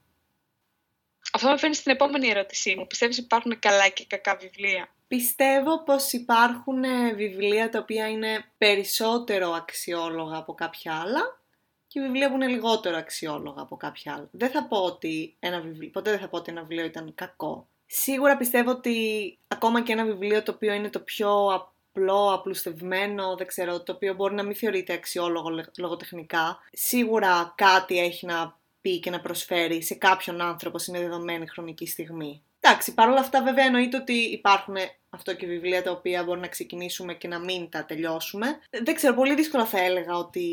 Αυτό 1.33 1.49
με 1.49 1.59
φέρνει 1.59 1.75
στην 1.75 1.93
επόμενη 1.93 2.29
ερώτησή 2.29 2.75
μου. 2.75 2.87
Πιστεύεις 2.87 3.17
ότι 3.17 3.25
υπάρχουν 3.25 3.59
καλά 3.59 3.89
και 3.89 4.05
κακά 4.07 4.37
βιβλία; 4.37 4.95
Πιστεύω 5.17 5.83
πως 5.83 6.13
υπάρχουν 6.13 6.85
ε, 6.85 7.13
βιβλία 7.15 7.69
τα 7.69 7.79
οποία 7.79 8.09
είναι 8.09 8.45
περισσότερο 8.59 9.51
αξιόλογα 9.51 10.37
από 10.37 10.55
κάποια 10.55 10.95
άλλα 10.95 11.41
και 11.87 12.01
βιβλία 12.01 12.29
που 12.29 12.35
είναι 12.35 12.47
λιγότερο 12.47 12.97
αξιόλογα 12.97 13.63
από 13.63 13.77
κάποια 13.77 14.15
άλλα. 14.15 14.29
Δεν 14.31 14.51
θα 14.51 14.67
πω 14.67 14.77
ότι 14.77 15.37
ένα 15.41 15.61
βιβλίο, 15.61 15.91
ποτέ 15.91 16.11
δεν 16.11 16.19
θα 16.19 16.29
πω 16.29 16.37
ότι 16.37 16.51
ένα 16.51 16.61
βιβλίο 16.61 16.85
ήταν 16.85 17.13
κακό. 17.15 17.69
Σίγουρα 17.87 18.37
πιστεύω 18.37 18.71
ότι 18.71 19.39
ακόμα 19.49 19.83
και 19.83 19.93
ένα 19.93 20.05
βιβλίο 20.05 20.43
το 20.43 20.53
οποίο 20.53 20.73
είναι 20.73 20.91
το 20.91 21.01
πιο 21.01 21.47
απλό, 21.47 22.33
απλουστευμένο, 22.33 23.37
δεν 23.37 23.47
ξέρω, 23.47 23.83
το 23.83 23.93
οποίο 23.93 24.15
μπορεί 24.15 24.35
να 24.35 24.43
μην 24.43 24.55
θεωρείται 24.55 24.93
αξιόλογο 24.93 25.49
λε- 25.49 25.79
λογοτεχνικά, 25.79 26.59
σίγουρα 26.73 27.53
κάτι 27.57 27.99
έχει 27.99 28.27
να 28.27 28.59
πει 28.81 28.99
και 28.99 29.11
να 29.11 29.21
προσφέρει 29.21 29.83
σε 29.83 29.95
κάποιον 29.95 30.41
άνθρωπο 30.41 30.79
σε 30.79 30.91
μια 30.91 31.01
δεδομένη 31.01 31.47
χρονική 31.47 31.87
στιγμή. 31.87 32.43
Εντάξει, 32.65 32.95
παρόλα 32.95 33.21
αυτά 33.21 33.43
βέβαια 33.43 33.65
εννοείται 33.65 33.97
ότι 33.97 34.13
υπάρχουν 34.13 34.77
αυτό 35.11 35.35
και 35.35 35.47
βιβλία 35.47 35.83
τα 35.83 35.91
οποία 35.91 36.25
μπορεί 36.25 36.41
να 36.41 36.49
ξεκινήσουμε 36.49 37.15
και 37.15 37.29
να 37.29 37.39
μην 37.39 37.69
τα 37.69 37.85
τελειώσουμε. 37.85 38.59
Δεν 38.71 38.95
ξέρω, 38.95 39.15
πολύ 39.15 39.35
δύσκολα 39.35 39.67
θα 39.67 39.81
έλεγα 39.81 40.17
ότι 40.17 40.47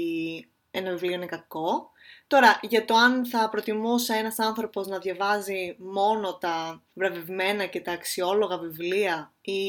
ένα 0.71 0.91
βιβλίο 0.91 1.13
είναι 1.13 1.25
κακό. 1.25 1.91
Τώρα, 2.27 2.59
για 2.61 2.85
το 2.85 2.95
αν 2.95 3.25
θα 3.25 3.49
προτιμούσε 3.49 4.13
ένας 4.13 4.39
άνθρωπος 4.39 4.87
να 4.87 4.99
διαβάζει 4.99 5.75
μόνο 5.79 6.37
τα 6.37 6.83
βραβευμένα 6.93 7.65
και 7.65 7.81
τα 7.81 7.91
αξιόλογα 7.91 8.57
βιβλία 8.57 9.33
ή 9.41 9.61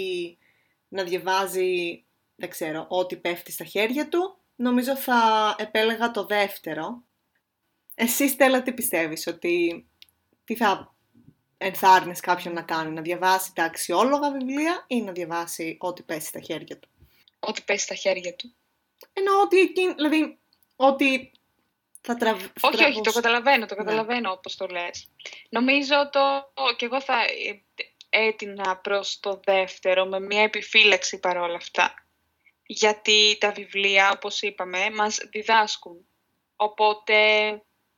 να 0.88 1.02
διαβάζει, 1.02 2.04
δεν 2.36 2.48
ξέρω, 2.48 2.86
ό,τι 2.88 3.16
πέφτει 3.16 3.52
στα 3.52 3.64
χέρια 3.64 4.08
του, 4.08 4.38
νομίζω 4.56 4.96
θα 4.96 5.54
επέλεγα 5.58 6.10
το 6.10 6.26
δεύτερο. 6.26 7.02
Εσύ, 7.94 8.28
Στέλλα, 8.28 8.62
τι 8.62 8.72
πιστεύεις, 8.72 9.26
ότι 9.26 9.86
τι 10.44 10.56
θα 10.56 10.94
ενθάρρυνες 11.62 12.20
κάποιον 12.20 12.54
να 12.54 12.62
κάνει, 12.62 12.90
να 12.90 13.02
διαβάσει 13.02 13.54
τα 13.54 13.64
αξιόλογα 13.64 14.30
βιβλία 14.30 14.84
ή 14.86 15.02
να 15.02 15.12
διαβάσει 15.12 15.76
ό,τι 15.80 16.02
πέσει 16.02 16.26
στα 16.26 16.40
χέρια 16.40 16.78
του. 16.78 16.88
Ό,τι 17.40 17.62
πέσει 17.62 17.84
στα 17.84 17.94
χέρια 17.94 18.34
του. 18.34 18.54
Εννοώ 19.12 19.40
ότι 19.40 19.58
εκείνη, 19.58 19.92
δηλαδή, 19.92 20.38
ότι 20.76 21.32
θα 22.00 22.16
τραβ... 22.16 22.44
Όχι, 22.60 22.84
όχι, 22.84 23.00
το 23.00 23.12
καταλαβαίνω, 23.12 23.66
το 23.66 23.74
ναι. 23.74 23.84
καταλαβαίνω 23.84 24.20
ναι. 24.20 24.34
όπως 24.34 24.56
το 24.56 24.66
λες. 24.66 25.08
Νομίζω 25.48 26.10
το, 26.12 26.20
και 26.76 26.84
εγώ 26.84 27.00
θα 27.00 27.14
έτεινα 28.08 28.76
προς 28.76 29.20
το 29.20 29.40
δεύτερο 29.44 30.06
με 30.06 30.20
μια 30.20 30.42
επιφύλαξη 30.42 31.20
παρόλα 31.20 31.56
αυτά. 31.56 31.94
Γιατί 32.66 33.36
τα 33.40 33.50
βιβλία, 33.50 34.10
όπως 34.10 34.42
είπαμε, 34.42 34.90
μας 34.90 35.18
διδάσκουν. 35.30 36.06
Οπότε 36.56 37.16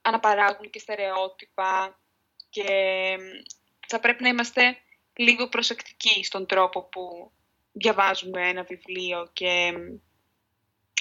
αναπαράγουν 0.02 0.70
και 0.70 0.78
στερεότυπα 0.78 2.00
και 2.52 3.16
θα 3.86 4.00
πρέπει 4.00 4.22
να 4.22 4.28
είμαστε 4.28 4.76
λίγο 5.16 5.48
προσεκτικοί 5.48 6.24
στον 6.24 6.46
τρόπο 6.46 6.82
που 6.82 7.32
διαβάζουμε 7.72 8.48
ένα 8.48 8.62
βιβλίο 8.62 9.30
και 9.32 9.72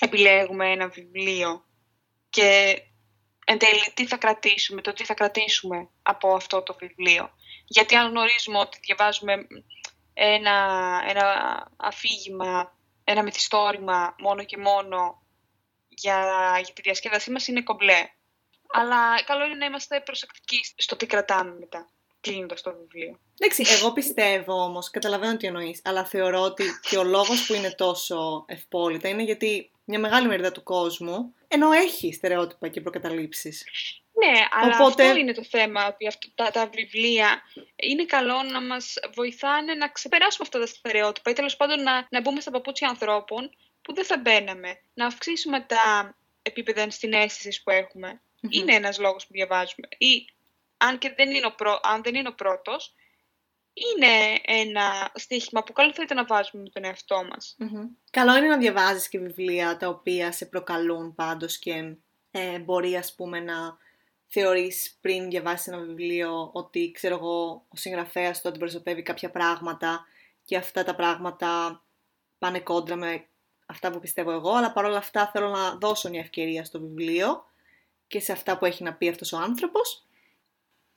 επιλέγουμε 0.01 0.71
ένα 0.71 0.87
βιβλίο 0.87 1.65
και 2.29 2.81
εν 3.45 3.57
τέλει 3.57 3.91
τι 3.93 4.05
θα 4.07 4.17
κρατήσουμε, 4.17 4.81
το 4.81 4.93
τι 4.93 5.05
θα 5.05 5.13
κρατήσουμε 5.13 5.89
από 6.01 6.35
αυτό 6.35 6.61
το 6.61 6.75
βιβλίο. 6.79 7.29
Γιατί 7.65 7.95
αν 7.95 8.09
γνωρίζουμε 8.09 8.57
ότι 8.57 8.79
διαβάζουμε 8.81 9.47
ένα, 10.13 10.57
ένα 11.07 11.25
αφήγημα, 11.77 12.77
ένα 13.03 13.23
μυθιστόρημα 13.23 14.15
μόνο 14.19 14.43
και 14.43 14.57
μόνο 14.57 15.23
για, 15.87 16.19
για 16.63 16.73
τη 16.73 16.81
διασκέδασή 16.81 17.31
μας 17.31 17.47
είναι 17.47 17.61
κομπλέ. 17.61 18.09
Αλλά 18.73 19.23
καλό 19.23 19.45
είναι 19.45 19.55
να 19.55 19.65
είμαστε 19.65 20.01
προσεκτικοί 20.05 20.59
στο 20.75 20.95
τι 20.95 21.05
κρατάμε 21.05 21.55
μετά, 21.59 21.89
κλείνοντας 22.21 22.61
το 22.61 22.75
βιβλίο. 22.75 23.19
Εντάξει, 23.39 23.65
εγώ 23.79 23.91
πιστεύω 23.93 24.53
όμως, 24.53 24.89
καταλαβαίνω 24.89 25.37
τι 25.37 25.47
εννοείς, 25.47 25.81
αλλά 25.83 26.05
θεωρώ 26.05 26.41
ότι 26.41 26.63
και 26.89 26.97
ο 26.97 27.03
λόγος 27.03 27.45
που 27.45 27.53
είναι 27.53 27.71
τόσο 27.71 28.45
ευπόλυτα 28.47 29.07
είναι 29.07 29.23
γιατί 29.23 29.71
μια 29.83 29.99
μεγάλη 29.99 30.27
μερίδα 30.27 30.51
του 30.51 30.63
κόσμου 30.63 31.35
ενώ 31.47 31.71
έχει 31.71 32.13
στερεότυπα 32.13 32.67
και 32.67 32.81
προκαταλήψεις. 32.81 33.65
Ναι, 34.13 34.39
αλλά 34.51 34.77
Οπότε... 34.79 35.03
αυτό 35.03 35.19
είναι 35.19 35.33
το 35.33 35.43
θέμα, 35.43 35.87
ότι 35.87 36.07
αυτό, 36.07 36.27
τα, 36.35 36.51
τα 36.51 36.69
βιβλία 36.73 37.41
είναι 37.75 38.05
καλό 38.05 38.43
να 38.43 38.61
μας 38.61 38.93
βοηθάνε 39.13 39.73
να 39.73 39.87
ξεπεράσουμε 39.89 40.47
αυτά 40.47 40.59
τα 40.59 40.65
στερεότυπα 40.65 41.29
ή 41.29 41.33
τέλος 41.33 41.55
πάντων 41.55 41.83
να, 41.83 42.07
να 42.09 42.21
μπούμε 42.21 42.41
στα 42.41 42.51
παπούτσια 42.51 42.89
ανθρώπων 42.89 43.49
που 43.81 43.93
δεν 43.93 44.05
θα 44.05 44.17
μπαίναμε, 44.17 44.79
να 44.93 45.05
αυξήσουμε 45.05 45.61
τα 45.61 46.15
επίπεδα 46.41 46.81
ενσυναίσθησης 46.81 47.63
που 47.63 47.71
εχουμε 48.41 48.61
Είναι 48.61 48.75
ένας 48.75 48.99
λόγος 48.99 49.27
που 49.27 49.33
διαβάζουμε. 49.33 49.87
Ή 49.97 50.25
αν, 50.77 50.97
και 50.97 51.13
δεν 51.15 51.31
είναι 51.31 51.45
ο 51.45 51.53
αν 51.81 52.03
δεν 52.03 52.15
είναι 52.15 52.27
ο 52.27 52.33
πρώτος, 52.33 52.93
είναι 53.73 54.39
ένα 54.45 55.11
στοίχημα 55.15 55.63
που 55.63 55.73
καλό 55.73 55.93
θα 55.93 56.03
ήταν 56.03 56.17
να 56.17 56.25
βάζουμε 56.25 56.63
με 56.63 56.69
τον 56.69 56.83
εαυτό 56.83 57.23
μας. 57.29 57.57
Καλό 58.11 58.37
είναι 58.37 58.47
να 58.47 58.57
διαβάζεις 58.57 59.09
και 59.09 59.19
βιβλία 59.19 59.77
τα 59.77 59.87
οποία 59.87 60.31
σε 60.31 60.45
προκαλούν 60.45 61.15
πάντως 61.15 61.57
και 61.57 61.95
ε, 62.31 62.59
μπορεί 62.59 62.95
ας 62.95 63.15
πούμε 63.15 63.39
να 63.39 63.77
θεωρείς 64.27 64.97
πριν 65.01 65.29
διαβάσεις 65.29 65.67
ένα 65.67 65.77
βιβλίο 65.77 66.49
ότι 66.53 66.91
ξέρω 66.91 67.15
εγώ 67.15 67.65
ο 67.67 67.75
συγγραφέας 67.75 68.41
του 68.41 68.47
αντιπροσωπεύει 68.47 69.01
κάποια 69.01 69.31
πράγματα 69.31 70.05
και 70.45 70.57
αυτά 70.57 70.83
τα 70.83 70.95
πράγματα 70.95 71.81
πάνε 72.37 72.59
κόντρα 72.59 72.95
με 72.95 73.25
αυτά 73.65 73.91
που 73.91 73.99
πιστεύω 73.99 74.31
εγώ, 74.31 74.51
αλλά 74.51 74.71
παρόλα 74.71 74.97
αυτά 74.97 75.29
θέλω 75.33 75.49
να 75.49 75.75
δώσω 75.75 76.09
μια 76.09 76.19
ευκαιρία 76.19 76.65
στο 76.65 76.79
βιβλίο 76.79 77.45
και 78.11 78.19
σε 78.19 78.31
αυτά 78.31 78.57
που 78.57 78.65
έχει 78.65 78.83
να 78.83 78.93
πει 78.93 79.09
αυτός 79.09 79.31
ο 79.31 79.37
άνθρωπος. 79.37 80.05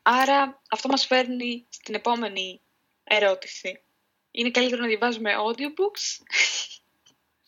Άρα 0.03 0.63
αυτό 0.71 0.89
μας 0.89 1.07
φέρνει 1.07 1.67
στην 1.69 1.95
επόμενη 1.95 2.61
ερώτηση. 3.05 3.83
Είναι 4.31 4.51
καλύτερο 4.51 4.81
να 4.81 4.89
διαβάζουμε 4.89 5.33
audiobooks; 5.37 6.25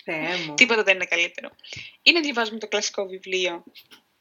Θεέ 0.05 0.37
μου. 0.37 0.55
Τίποτα 0.55 0.83
δεν 0.83 0.95
είναι 0.95 1.05
καλύτερο. 1.05 1.51
Ή 2.03 2.13
να 2.13 2.21
διαβάζουμε 2.21 2.59
το 2.59 2.69
κλασικό 2.69 3.07
βιβλίο. 3.07 3.65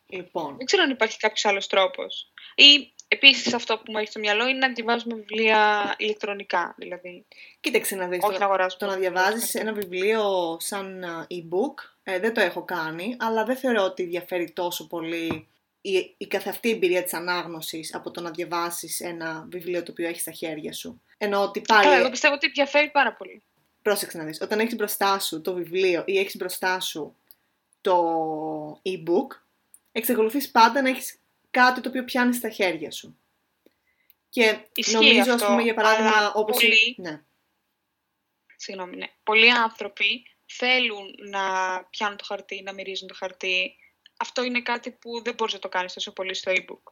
Λοιπόν. 0.07 0.57
Δεν 0.57 0.65
ξέρω 0.65 0.83
αν 0.83 0.89
υπάρχει 0.89 1.17
κάποιος 1.17 1.45
άλλος 1.45 1.67
τρόπος. 1.67 2.31
Ή 2.55 2.93
επίσης 3.07 3.53
αυτό 3.53 3.77
που 3.77 3.91
μου 3.91 3.97
έχει 3.97 4.07
στο 4.07 4.19
μυαλό 4.19 4.47
είναι 4.47 4.57
να 4.57 4.73
διαβάζουμε 4.73 5.15
βιβλία 5.15 5.93
ηλεκτρονικά. 5.97 6.75
Δηλαδή. 6.77 7.25
Κοίταξε 7.59 7.95
να 7.95 8.07
δεις. 8.07 8.19
Όχι 8.23 8.39
το, 8.39 8.47
να 8.47 8.67
Το 8.67 8.85
να 8.85 8.95
διαβάζεις 8.95 9.55
ένα 9.55 9.73
βιβλίο 9.73 10.57
σαν 10.59 11.05
e-book 11.29 11.73
ε, 12.03 12.19
δεν 12.19 12.33
το 12.33 12.41
έχω 12.41 12.63
κάνει, 12.63 13.15
αλλά 13.19 13.43
δεν 13.43 13.55
θεωρώ 13.55 13.83
ότι 13.83 14.03
διαφέρει 14.03 14.51
τόσο 14.51 14.87
πολύ 14.87 15.47
η, 15.81 16.15
η 16.17 16.27
καθ' 16.27 16.47
αυτή 16.47 16.69
εμπειρία 16.69 17.03
της 17.03 17.13
ανάγνωσης 17.13 17.93
από 17.93 18.11
το 18.11 18.21
να 18.21 18.31
διαβάσεις 18.31 18.99
ένα 18.99 19.45
βιβλίο 19.49 19.83
το 19.83 19.91
οποίο 19.91 20.07
έχει 20.07 20.19
στα 20.19 20.31
χέρια 20.31 20.73
σου. 20.73 21.01
Ενώ 21.17 21.41
ότι 21.41 21.61
πάλι... 21.61 21.93
εγώ 21.93 22.09
πιστεύω 22.09 22.33
ότι 22.33 22.49
διαφέρει 22.49 22.89
πάρα 22.89 23.13
πολύ. 23.13 23.43
Πρόσεξε 23.81 24.17
να 24.17 24.23
δεις. 24.23 24.41
Όταν 24.41 24.59
έχεις 24.59 24.75
μπροστά 24.75 25.19
σου 25.19 25.41
το 25.41 25.53
βιβλίο 25.53 26.03
ή 26.05 26.19
έχεις 26.19 26.35
μπροστά 26.35 26.79
σου 26.79 27.15
το 27.81 28.81
e-book, 28.83 29.37
εξακολουθείς 29.91 30.51
πάντα 30.51 30.81
να 30.81 30.89
έχεις 30.89 31.19
κάτι 31.55 31.81
το 31.81 31.89
οποίο 31.89 32.03
πιάνει 32.03 32.33
στα 32.33 32.49
χέρια 32.49 32.91
σου. 32.91 33.19
Και 34.29 34.57
νομίζω, 34.91 35.19
αυτό, 35.19 35.33
ας 35.33 35.45
πούμε, 35.45 35.61
για 35.61 35.73
παράδειγμα, 35.73 36.33
όπως... 36.33 36.57
Πολλοί... 36.61 36.95
Ναι. 36.97 37.23
Συγγνώμη, 38.55 38.95
ναι. 38.95 39.07
Πολλοί 39.23 39.51
άνθρωποι 39.51 40.27
θέλουν 40.45 41.15
να 41.29 41.41
πιάνουν 41.89 42.17
το 42.17 42.23
χαρτί, 42.23 42.61
να 42.61 42.73
μυρίζουν 42.73 43.07
το 43.07 43.13
χαρτί, 43.13 43.75
αυτό 44.17 44.43
είναι 44.43 44.61
κάτι 44.61 44.91
που 44.91 45.21
δεν 45.23 45.33
μπορείς 45.33 45.53
να 45.53 45.59
το 45.59 45.69
κάνεις 45.69 45.93
τόσο 45.93 46.11
πολύ 46.13 46.33
στο 46.33 46.51
e-book. 46.55 46.91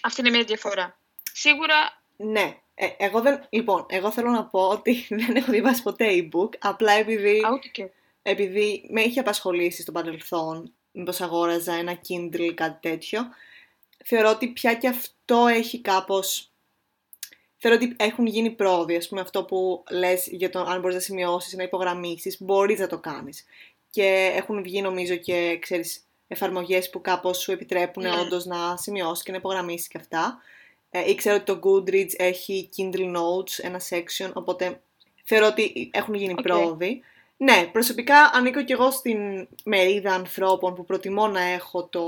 Αυτή 0.00 0.20
είναι 0.20 0.30
μια 0.30 0.44
διαφορά. 0.44 0.98
Σίγουρα... 1.32 2.02
Ναι. 2.16 2.56
Ε, 2.74 2.88
εγώ 2.96 3.20
δεν... 3.20 3.46
Λοιπόν, 3.50 3.86
εγώ 3.88 4.12
θέλω 4.12 4.30
να 4.30 4.44
πω 4.44 4.68
ότι 4.68 5.06
δεν 5.20 5.36
έχω 5.36 5.50
διαβάσει 5.50 5.82
ποτέ 5.82 6.06
e-book, 6.08 6.48
απλά 6.58 6.92
επειδή... 6.92 7.40
και. 7.72 7.90
Επειδή 8.22 8.86
με 8.90 9.00
είχε 9.00 9.20
απασχολήσει 9.20 9.82
στο 9.82 9.92
παρελθόν, 9.92 10.74
μήπως 10.92 11.20
αγόραζα 11.20 11.74
ένα 11.74 12.00
Kindle 12.08 12.40
ή 12.40 12.54
κάτι 12.54 12.88
τέτοιο, 12.88 13.20
θεωρώ 14.04 14.30
ότι 14.30 14.46
πια 14.48 14.74
και 14.74 14.88
αυτό 14.88 15.46
έχει 15.46 15.80
κάπως... 15.80 16.46
Θεωρώ 17.56 17.76
ότι 17.82 17.96
έχουν 17.98 18.26
γίνει 18.26 18.50
πρόοδοι, 18.50 18.96
ας 18.96 19.08
πούμε 19.08 19.20
αυτό 19.20 19.44
που 19.44 19.84
λες 19.90 20.26
για 20.30 20.50
το 20.50 20.60
αν 20.60 20.80
μπορείς 20.80 20.96
να 20.96 21.02
σημειώσεις, 21.02 21.52
να 21.52 21.62
υπογραμμίσεις, 21.62 22.42
μπορείς 22.42 22.78
να 22.78 22.86
το 22.86 22.98
κάνεις. 22.98 23.44
Και 23.90 24.32
έχουν 24.34 24.62
βγει 24.62 24.80
νομίζω 24.80 25.14
και, 25.14 25.58
ξέρεις, 25.60 26.00
εφαρμογές 26.28 26.90
που 26.90 27.00
κάπως 27.00 27.38
σου 27.38 27.52
επιτρέπουν 27.52 28.04
mm. 28.04 28.20
όντως 28.20 28.44
να 28.44 28.76
σημειώσεις 28.76 29.24
και 29.24 29.30
να 29.30 29.36
υπογραμμίσεις 29.36 29.88
και 29.88 29.98
αυτά. 29.98 30.42
Ε, 30.90 31.10
ή 31.10 31.14
ξέρω 31.14 31.36
ότι 31.36 31.44
το 31.44 31.60
Goodreads 31.62 32.12
έχει 32.16 32.68
Kindle 32.76 33.16
Notes, 33.16 33.58
ένα 33.62 33.80
section, 33.90 34.30
οπότε 34.32 34.80
θεωρώ 35.24 35.46
ότι 35.46 35.90
έχουν 35.92 36.14
γίνει 36.14 36.34
okay. 36.38 36.42
πρόοδοι. 36.42 37.02
Ναι, 37.36 37.68
προσωπικά 37.72 38.30
ανήκω 38.34 38.62
κι 38.62 38.72
εγώ 38.72 38.90
στην 38.90 39.48
μερίδα 39.64 40.14
ανθρώπων 40.14 40.74
που 40.74 40.84
προτιμώ 40.84 41.26
να 41.26 41.40
έχω 41.40 41.84
το 41.84 42.02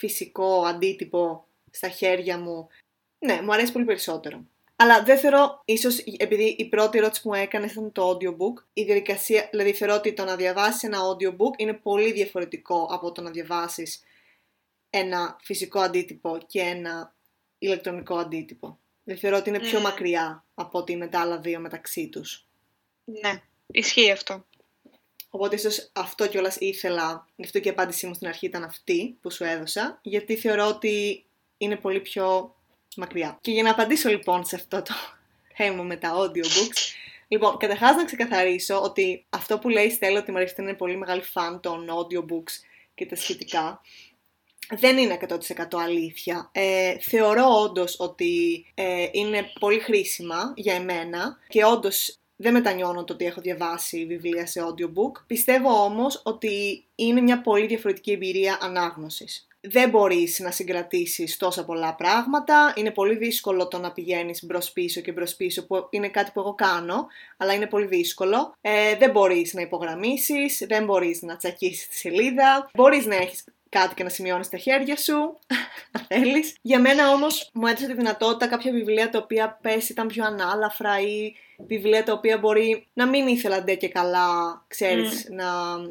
φυσικό 0.00 0.62
αντίτυπο 0.62 1.44
στα 1.70 1.88
χέρια 1.88 2.38
μου. 2.38 2.68
Ναι, 3.18 3.42
μου 3.42 3.52
αρέσει 3.52 3.72
πολύ 3.72 3.84
περισσότερο. 3.84 4.44
Αλλά 4.76 5.02
δεν 5.02 5.18
θεωρώ, 5.18 5.62
ίσως 5.64 5.98
επειδή 5.98 6.44
η 6.44 6.68
πρώτη 6.68 6.98
ερώτηση 6.98 7.22
που 7.22 7.28
μου 7.28 7.34
έκανε 7.34 7.66
ήταν 7.66 7.92
το 7.92 8.10
audiobook, 8.10 8.64
η 8.72 8.82
διαδικασία, 8.82 9.48
δηλαδή 9.50 9.72
θεωρώ 9.72 9.94
ότι 9.94 10.12
το 10.12 10.24
να 10.24 10.36
διαβάσεις 10.36 10.82
ένα 10.82 10.98
audiobook 10.98 11.56
είναι 11.56 11.72
πολύ 11.72 12.12
διαφορετικό 12.12 12.88
από 12.90 13.12
το 13.12 13.22
να 13.22 13.30
διαβάσεις 13.30 14.02
ένα 14.90 15.36
φυσικό 15.42 15.80
αντίτυπο 15.80 16.38
και 16.46 16.60
ένα 16.60 17.14
ηλεκτρονικό 17.58 18.16
αντίτυπο. 18.16 18.78
Δηλαδή 19.04 19.22
θεωρώ 19.22 19.36
ότι 19.36 19.48
είναι 19.48 19.60
πιο 19.60 19.78
mm. 19.78 19.82
μακριά 19.82 20.44
από 20.54 20.78
ότι 20.78 20.92
είναι 20.92 21.08
τα 21.08 21.20
άλλα 21.20 21.38
δύο 21.38 21.60
μεταξύ 21.60 22.08
τους. 22.08 22.46
Ναι, 23.04 23.42
ισχύει 23.66 24.10
αυτό. 24.10 24.44
Οπότε 25.30 25.54
ίσως 25.54 25.90
αυτό 25.92 26.28
κιόλας 26.28 26.56
ήθελα, 26.56 27.28
γι' 27.36 27.44
αυτό 27.44 27.58
και 27.58 27.68
η 27.68 27.70
απάντησή 27.70 28.06
μου 28.06 28.14
στην 28.14 28.28
αρχή 28.28 28.46
ήταν 28.46 28.64
αυτή 28.64 29.16
που 29.20 29.30
σου 29.30 29.44
έδωσα, 29.44 29.98
γιατί 30.02 30.36
θεωρώ 30.36 30.66
ότι 30.66 31.24
είναι 31.58 31.76
πολύ 31.76 32.00
πιο 32.00 32.54
μακριά. 32.96 33.38
Και 33.40 33.50
για 33.50 33.62
να 33.62 33.70
απαντήσω 33.70 34.08
λοιπόν 34.08 34.44
σε 34.44 34.56
αυτό 34.56 34.82
το 34.82 34.94
θέμα 35.56 35.82
με 35.82 35.96
τα 35.96 36.12
audiobooks, 36.16 36.92
λοιπόν, 37.28 37.56
καταρχάς 37.56 37.96
να 37.96 38.04
ξεκαθαρίσω 38.04 38.82
ότι 38.82 39.26
αυτό 39.30 39.58
που 39.58 39.68
λέει 39.68 39.90
Στέλλα 39.90 40.18
ότι 40.18 40.30
η 40.30 40.34
Μαριστίνα 40.34 40.68
είναι 40.68 40.76
πολύ 40.76 40.96
μεγάλη 40.96 41.22
φαν 41.22 41.60
των 41.60 41.88
audiobooks 41.90 42.52
και 42.94 43.06
τα 43.06 43.16
σχετικά, 43.16 43.80
δεν 44.78 44.98
είναι 44.98 45.18
100% 45.28 45.64
αλήθεια. 45.70 46.50
Ε, 46.52 46.98
θεωρώ 47.00 47.44
όντως 47.62 47.96
ότι 47.98 48.64
ε, 48.74 49.06
είναι 49.12 49.50
πολύ 49.60 49.78
χρήσιμα 49.78 50.52
για 50.56 50.74
εμένα 50.74 51.38
και 51.48 51.64
όντως 51.64 52.19
δεν 52.42 52.52
μετανιώνω 52.52 53.04
το 53.04 53.12
ότι 53.12 53.24
έχω 53.24 53.40
διαβάσει 53.40 54.06
βιβλία 54.06 54.46
σε 54.46 54.60
audiobook. 54.64 55.22
Πιστεύω 55.26 55.84
όμως 55.84 56.22
ότι 56.24 56.84
είναι 56.94 57.20
μια 57.20 57.40
πολύ 57.40 57.66
διαφορετική 57.66 58.12
εμπειρία 58.12 58.58
ανάγνωσης. 58.60 59.48
Δεν 59.60 59.90
μπορείς 59.90 60.40
να 60.40 60.50
συγκρατήσεις 60.50 61.36
τόσα 61.36 61.64
πολλά 61.64 61.94
πράγματα, 61.94 62.72
είναι 62.76 62.90
πολύ 62.90 63.16
δύσκολο 63.16 63.68
το 63.68 63.78
να 63.78 63.92
πηγαίνεις 63.92 64.44
μπρος 64.44 64.72
πίσω 64.72 65.00
και 65.00 65.12
μπρος 65.12 65.34
πίσω 65.34 65.66
που 65.66 65.86
είναι 65.90 66.08
κάτι 66.08 66.30
που 66.34 66.40
εγώ 66.40 66.54
κάνω, 66.54 67.06
αλλά 67.36 67.52
είναι 67.52 67.66
πολύ 67.66 67.86
δύσκολο. 67.86 68.54
Ε, 68.60 68.96
δεν 68.96 69.10
μπορείς 69.10 69.54
να 69.54 69.60
υπογραμμίσεις, 69.60 70.64
δεν 70.68 70.84
μπορείς 70.84 71.22
να 71.22 71.36
τσακίσεις 71.36 71.88
τη 71.88 71.96
σελίδα, 71.96 72.70
μπορείς 72.74 73.06
να 73.06 73.16
έχεις 73.16 73.44
κάτι 73.68 73.94
και 73.94 74.02
να 74.02 74.08
σημειώνεις 74.08 74.48
τα 74.48 74.56
χέρια 74.56 74.96
σου, 74.96 75.38
αν 75.92 76.04
θέλεις. 76.08 76.54
Για 76.62 76.80
μένα 76.80 77.10
όμως 77.10 77.50
μου 77.52 77.66
έδωσε 77.66 77.86
τη 77.86 77.94
δυνατότητα 77.94 78.46
κάποια 78.46 78.72
βιβλία 78.72 79.10
τα 79.10 79.18
οποία 79.18 79.58
πες 79.62 79.88
ήταν 79.88 80.06
πιο 80.06 80.24
ανάλαφρα 80.24 81.00
ή 81.00 81.32
βιβλία 81.66 82.04
τα 82.04 82.12
οποία 82.12 82.38
μπορεί 82.38 82.86
να 82.92 83.06
μην 83.06 83.26
ήθελα 83.26 83.62
ντε 83.62 83.74
και 83.74 83.88
καλά, 83.88 84.62
ξέρεις, 84.68 85.28
να... 85.30 85.46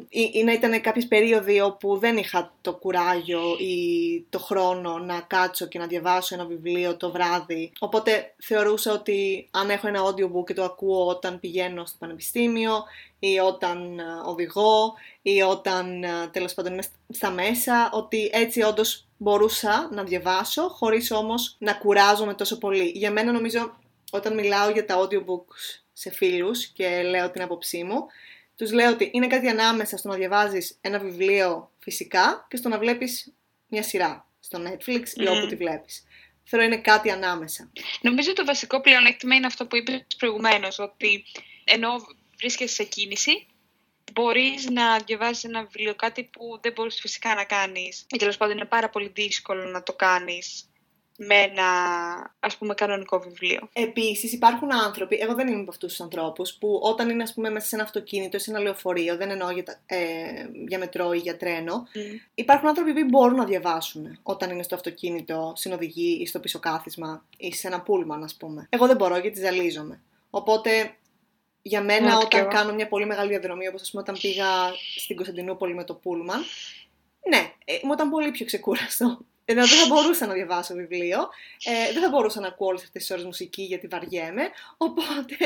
Ή, 0.08 0.30
ή 0.32 0.44
να 0.44 0.52
ήταν 0.52 0.80
κάποιες 0.80 1.06
περίοδοι 1.06 1.60
όπου 1.60 1.98
δεν 1.98 2.16
είχα 2.16 2.52
το 2.60 2.74
κουράγιο 2.74 3.40
ή 3.58 4.24
το 4.28 4.38
χρόνο 4.38 4.98
να 4.98 5.20
κάτσω 5.20 5.66
και 5.66 5.78
να 5.78 5.86
διαβάσω 5.86 6.34
ένα 6.34 6.44
βιβλίο 6.44 6.96
το 6.96 7.10
βράδυ. 7.10 7.72
Οπότε 7.78 8.34
θεωρούσα 8.42 8.92
ότι 8.92 9.48
αν 9.50 9.70
έχω 9.70 9.88
ένα 9.88 10.00
audiobook 10.04 10.44
και 10.46 10.54
το 10.54 10.64
ακούω 10.64 11.06
όταν 11.06 11.40
πηγαίνω 11.40 11.84
στο 11.84 11.96
πανεπιστήμιο 11.98 12.84
ή 13.18 13.38
όταν 13.38 13.98
ε, 13.98 14.02
οδηγώ 14.26 14.94
ή 15.22 15.42
όταν 15.42 16.02
ε, 16.02 16.08
τέλος 16.32 16.54
πάντων 16.54 16.72
είμαι 16.72 16.82
στα 17.08 17.30
μέσα, 17.30 17.90
ότι 17.92 18.30
έτσι 18.32 18.62
όντως 18.62 19.06
μπορούσα 19.16 19.88
να 19.92 20.02
διαβάσω 20.02 20.68
χωρίς 20.68 21.10
όμως 21.10 21.56
να 21.58 21.72
κουράζομαι 21.72 22.34
τόσο 22.34 22.58
πολύ. 22.58 22.92
Για 22.94 23.10
μένα 23.10 23.32
νομίζω 23.32 23.72
όταν 24.10 24.34
μιλάω 24.34 24.70
για 24.70 24.84
τα 24.84 24.96
audiobooks 24.98 25.82
σε 25.92 26.10
φίλους 26.10 26.66
και 26.66 27.02
λέω 27.02 27.30
την 27.30 27.42
άποψή 27.42 27.84
μου, 27.84 28.06
τους 28.56 28.72
λέω 28.72 28.90
ότι 28.90 29.10
είναι 29.12 29.26
κάτι 29.26 29.48
ανάμεσα 29.48 29.96
στο 29.96 30.08
να 30.08 30.14
διαβάζεις 30.14 30.78
ένα 30.80 30.98
βιβλίο 30.98 31.70
φυσικά 31.78 32.46
και 32.50 32.56
στο 32.56 32.68
να 32.68 32.78
βλέπεις 32.78 33.32
μια 33.68 33.82
σειρά 33.82 34.26
στο 34.40 34.62
Netflix 34.62 35.08
ή 35.14 35.28
όπου 35.28 35.46
τη 35.46 35.56
βλέπεις. 35.56 36.04
Θέλω 36.44 36.62
είναι 36.62 36.78
κάτι 36.78 37.10
ανάμεσα. 37.10 37.70
Νομίζω 38.00 38.32
το 38.32 38.44
βασικό 38.44 38.80
πλεονέκτημα 38.80 39.34
είναι 39.34 39.46
αυτό 39.46 39.66
που 39.66 39.76
είπες 39.76 40.06
προηγουμένως, 40.18 40.78
ότι 40.78 41.24
ενώ 41.64 41.90
βρίσκεσαι 42.36 42.74
σε 42.74 42.84
κίνηση, 42.84 43.46
μπορείς 44.12 44.70
να 44.70 44.98
διαβάζεις 44.98 45.44
ένα 45.44 45.62
βιβλίο, 45.62 45.94
κάτι 45.94 46.24
που 46.24 46.58
δεν 46.62 46.72
μπορείς 46.72 47.00
φυσικά 47.00 47.34
να 47.34 47.44
κάνεις. 47.44 48.06
Ή 48.14 48.16
τέλος 48.16 48.36
πάντων 48.36 48.56
είναι 48.56 48.66
πάρα 48.66 48.88
πολύ 48.88 49.10
δύσκολο 49.14 49.64
να 49.64 49.82
το 49.82 49.92
κάνεις 49.92 50.69
με 51.22 51.34
ένα 51.34 51.66
ας 52.40 52.56
πούμε 52.56 52.74
κανονικό 52.74 53.18
βιβλίο. 53.18 53.68
Επίσης, 53.72 54.32
υπάρχουν 54.32 54.72
άνθρωποι, 54.72 55.18
εγώ 55.20 55.34
δεν 55.34 55.48
είμαι 55.48 55.60
από 55.60 55.70
αυτούς 55.70 55.88
τους 55.88 56.00
ανθρώπους, 56.00 56.54
που 56.54 56.80
όταν 56.82 57.08
είναι 57.10 57.22
ας 57.22 57.34
πούμε 57.34 57.50
μέσα 57.50 57.66
σε 57.66 57.74
ένα 57.74 57.84
αυτοκίνητο 57.84 58.36
ή 58.36 58.40
σε 58.40 58.50
ένα 58.50 58.60
λεωφορείο, 58.60 59.16
δεν 59.16 59.30
εννοώ 59.30 59.50
για, 59.50 59.64
ε, 59.86 59.96
για 60.68 60.78
μετρό 60.78 61.12
ή 61.12 61.18
για 61.18 61.36
τρένο, 61.36 61.86
mm. 61.94 61.98
υπάρχουν 62.34 62.68
άνθρωποι 62.68 62.92
που 62.92 63.08
μπορούν 63.08 63.36
να 63.36 63.44
διαβάσουν 63.44 64.18
όταν 64.22 64.50
είναι 64.50 64.62
στο 64.62 64.74
αυτοκίνητο, 64.74 65.52
στην 65.56 65.72
οδηγή 65.72 66.18
ή 66.20 66.26
στο 66.26 66.40
πίσω 66.40 66.58
κάθισμα 66.58 67.24
ή 67.36 67.54
σε 67.54 67.66
ένα 67.66 67.80
πούλμαν, 67.80 68.22
ας 68.22 68.34
πούμε. 68.34 68.66
Εγώ 68.70 68.86
δεν 68.86 68.96
μπορώ 68.96 69.18
γιατί 69.18 69.40
ζαλίζομαι. 69.40 70.00
Οπότε 70.30 70.94
για 71.62 71.82
μένα, 71.82 72.18
όταν 72.18 72.48
κάνω 72.48 72.74
μια 72.74 72.88
πολύ 72.88 73.06
μεγάλη 73.06 73.28
διαδρομή, 73.28 73.68
όπως 73.68 73.80
ας 73.80 73.90
πούμε 73.90 74.02
όταν 74.02 74.16
πήγα 74.20 74.46
στην 74.96 75.16
Κωνσταντινούπολη 75.16 75.74
με 75.74 75.84
το 75.84 75.94
Πούλμαν, 75.94 76.40
ναι, 77.28 77.52
ε, 77.64 77.74
μου 77.82 77.92
ήταν 77.92 78.10
πολύ 78.10 78.30
πιο 78.30 78.46
ξεκούραστο. 78.46 79.18
Δηλαδή 79.44 79.68
δεν 79.68 79.78
θα 79.78 79.94
μπορούσα 79.94 80.26
να 80.26 80.32
διαβάσω 80.32 80.74
βιβλίο, 80.74 81.28
ε, 81.64 81.92
δεν 81.92 82.02
θα 82.02 82.08
μπορούσα 82.08 82.40
να 82.40 82.46
ακούω 82.46 82.66
όλες 82.66 82.82
αυτές 82.82 83.02
τις 83.02 83.10
ώρες 83.10 83.24
μουσική 83.24 83.62
γιατί 83.62 83.86
βαριέμαι, 83.86 84.50
οπότε, 84.76 85.36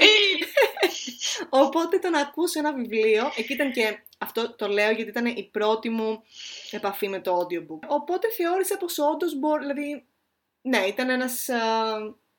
οπότε 1.65 1.99
το 1.99 2.11
να 2.11 2.21
ακούσω 2.21 2.59
ένα 2.59 2.73
βιβλίο, 2.73 3.33
εκεί 3.37 3.53
ήταν 3.53 3.73
και 3.73 4.03
αυτό 4.19 4.55
το 4.55 4.69
λέω 4.69 4.91
γιατί 4.91 5.11
ήταν 5.11 5.27
η 5.27 5.49
πρώτη 5.53 5.89
μου 5.89 6.23
επαφή 6.71 7.09
με 7.09 7.21
το 7.21 7.39
audiobook. 7.39 7.89
Οπότε 7.89 8.29
θεώρησα 8.31 8.77
πως 8.77 8.99
όντως 8.99 9.39
μπορεί, 9.39 9.61
δηλαδή, 9.61 10.05
ναι, 10.63 10.79
ήταν 10.79 11.11
ένας, 11.11 11.45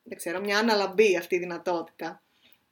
δεν 0.02 0.16
ξέρω, 0.16 0.40
μια 0.40 0.58
αναλαμπή 0.58 1.16
αυτή 1.16 1.34
η 1.34 1.38
δυνατότητα. 1.38 2.22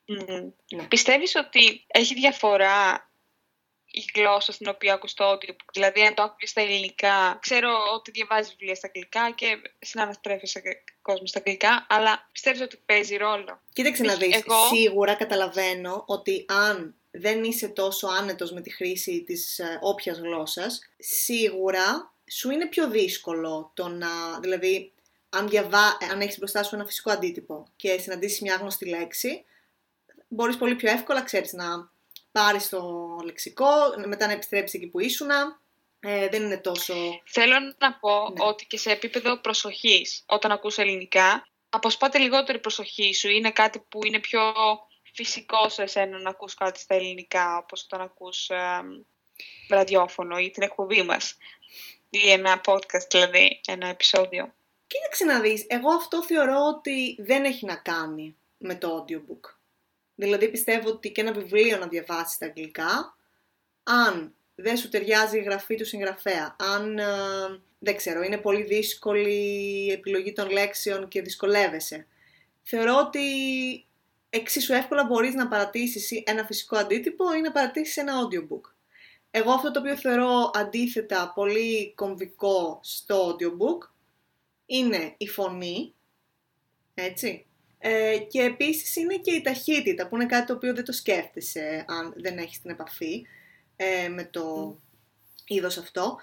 Mm. 0.09 0.53
Ναι. 0.75 0.83
Πιστεύεις 0.83 1.35
ότι 1.35 1.85
έχει 1.87 2.15
διαφορά 2.15 3.09
η 3.95 4.05
γλώσσα 4.15 4.53
στην 4.53 4.69
οποία 4.69 4.95
ακούς 4.95 5.15
το 5.15 5.31
audiobook. 5.31 5.69
Δηλαδή, 5.73 6.01
αν 6.01 6.15
το 6.15 6.23
ακούεις 6.23 6.51
στα 6.51 6.61
ελληνικά, 6.61 7.39
ξέρω 7.41 7.71
ότι 7.95 8.11
διαβάζεις 8.11 8.51
βιβλία 8.51 8.75
στα 8.75 8.87
αγγλικά 8.87 9.31
και 9.31 9.47
συναναστρέφεσαι 9.79 10.63
κόσμο 11.03 11.27
στα 11.27 11.39
αγγλικά, 11.39 11.87
αλλά 11.89 12.29
πιστεύεις 12.33 12.61
ότι 12.61 12.77
παίζει 12.87 13.17
ρόλο. 13.17 13.61
Κοίταξε 13.73 14.03
να 14.03 14.15
δεις, 14.15 14.37
Εγώ... 14.37 14.67
σίγουρα 14.75 15.15
καταλαβαίνω 15.15 16.05
ότι 16.07 16.45
αν 16.49 16.95
δεν 17.11 17.45
είσαι 17.45 17.69
τόσο 17.69 18.07
άνετος 18.07 18.53
με 18.53 18.61
τη 18.61 18.71
χρήση 18.71 19.23
της 19.27 19.59
ε, 19.59 19.79
όποιας 19.81 20.19
γλώσσας, 20.19 20.81
σίγουρα 20.99 22.13
σου 22.31 22.51
είναι 22.51 22.67
πιο 22.67 22.91
δύσκολο 22.91 23.71
το 23.75 23.89
να, 23.89 24.41
δηλαδή, 24.41 24.93
αν, 25.29 25.49
διαβά, 25.49 25.97
αν 26.13 26.21
έχεις 26.21 26.39
μπροστά 26.39 26.63
σου 26.63 26.75
ένα 26.75 26.85
φυσικό 26.85 27.11
αντίτυπο 27.11 27.67
και 27.77 27.99
συναντήσεις 27.99 28.41
μια 28.41 28.57
γνωστή 28.57 28.89
λέξη, 28.89 29.45
μπορείς 30.29 30.57
πολύ 30.57 30.75
πιο 30.75 30.91
εύκολα, 30.91 31.23
ξέρεις, 31.23 31.53
να 31.53 31.93
πάρει 32.35 32.59
το 32.71 32.83
λεξικό, 33.25 33.67
μετά 34.07 34.27
να 34.27 34.33
επιστρέψει 34.33 34.77
εκεί 34.77 34.87
που 34.87 35.01
ήσουν. 35.01 35.29
Ε, 36.01 36.29
δεν 36.29 36.43
είναι 36.43 36.59
τόσο... 36.59 36.95
Θέλω 37.25 37.55
να 37.79 37.95
πω 37.95 38.29
ναι. 38.29 38.45
ότι 38.45 38.67
και 38.67 38.77
σε 38.77 38.91
επίπεδο 38.91 39.41
προσοχής, 39.41 40.25
όταν 40.27 40.51
ακούς 40.51 40.79
ελληνικά, 40.79 41.47
αποσπάται 41.69 42.19
λιγότερη 42.19 42.59
προσοχή 42.59 43.15
σου. 43.15 43.29
Είναι 43.29 43.51
κάτι 43.51 43.79
που 43.89 44.07
είναι 44.07 44.19
πιο 44.19 44.53
φυσικό 45.15 45.69
σε 45.69 45.83
εσένα 45.83 46.19
να 46.19 46.31
ακούς 46.31 46.55
κάτι 46.55 46.81
στα 46.81 46.95
ελληνικά, 46.95 47.57
όπως 47.57 47.83
όταν 47.83 48.01
ακούς 48.01 48.49
ε, 48.49 48.81
ραδιόφωνο 49.69 50.39
ή 50.39 50.51
την 50.51 50.63
εκπομπή 50.63 51.03
μας. 51.03 51.37
Ή 52.11 52.31
ένα 52.31 52.61
podcast, 52.67 53.09
δηλαδή, 53.11 53.61
ένα 53.67 53.89
επεισόδιο. 53.89 54.55
Κοίταξε 54.87 55.25
να 55.25 55.41
δεις, 55.41 55.65
εγώ 55.69 55.93
αυτό 55.93 56.23
θεωρώ 56.23 56.59
ότι 56.77 57.17
δεν 57.19 57.45
έχει 57.45 57.67
να 57.67 57.77
κάνει 57.77 58.37
με 58.57 58.75
το 58.75 59.05
audiobook. 59.05 59.54
Δηλαδή 60.15 60.51
πιστεύω 60.51 60.89
ότι 60.89 61.13
και 61.13 61.21
ένα 61.21 61.33
βιβλίο 61.33 61.79
να 61.79 61.87
διαβάσεις 61.87 62.35
στα 62.35 62.47
αγγλικά, 62.47 63.17
αν 63.83 64.35
δεν 64.55 64.77
σου 64.77 64.89
ταιριάζει 64.89 65.39
η 65.39 65.43
γραφή 65.43 65.75
του 65.75 65.87
συγγραφέα, 65.87 66.57
αν 66.59 66.99
ε, 66.99 67.05
δεν 67.79 67.97
ξέρω, 67.97 68.23
είναι 68.23 68.39
πολύ 68.39 68.63
δύσκολη 68.63 69.35
η 69.87 69.93
επιλογή 69.93 70.33
των 70.33 70.51
λέξεων 70.51 71.09
και 71.09 71.23
δυσκολεύεσαι. 71.23 72.07
Θεωρώ 72.63 72.97
ότι 72.99 73.21
εξίσου 74.31 74.73
εύκολα 74.73 75.05
μπορείς 75.05 75.35
να 75.35 75.49
παρατήσεις 75.49 76.23
ένα 76.25 76.45
φυσικό 76.45 76.77
αντίτυπο 76.77 77.35
ή 77.35 77.41
να 77.41 77.53
παρατήσεις 77.53 77.97
ένα 77.97 78.13
audiobook. 78.13 78.73
Εγώ 79.31 79.53
αυτό 79.53 79.71
το 79.71 79.81
οποίο 79.81 79.97
θεωρώ 79.97 80.51
αντίθετα 80.55 81.33
πολύ 81.35 81.95
κομβικό 81.95 82.81
στο 82.83 83.29
audiobook 83.29 83.89
είναι 84.67 85.15
η 85.17 85.29
φωνή, 85.29 85.95
έτσι, 86.95 87.47
ε, 87.87 88.19
και 88.19 88.43
επίσης 88.43 88.97
είναι 88.97 89.17
και 89.17 89.31
η 89.31 89.41
ταχύτητα, 89.41 90.09
που 90.09 90.17
είναι 90.17 90.27
κάτι 90.27 90.47
το 90.47 90.53
οποίο 90.53 90.75
δεν 90.75 90.85
το 90.85 90.93
σκέφτεσαι 90.93 91.85
αν 91.89 92.15
δεν 92.17 92.39
έχεις 92.39 92.61
την 92.61 92.71
επαφή 92.71 93.27
ε, 93.77 94.09
με 94.09 94.25
το 94.25 94.77
είδος 95.47 95.79
αυτό. 95.79 96.17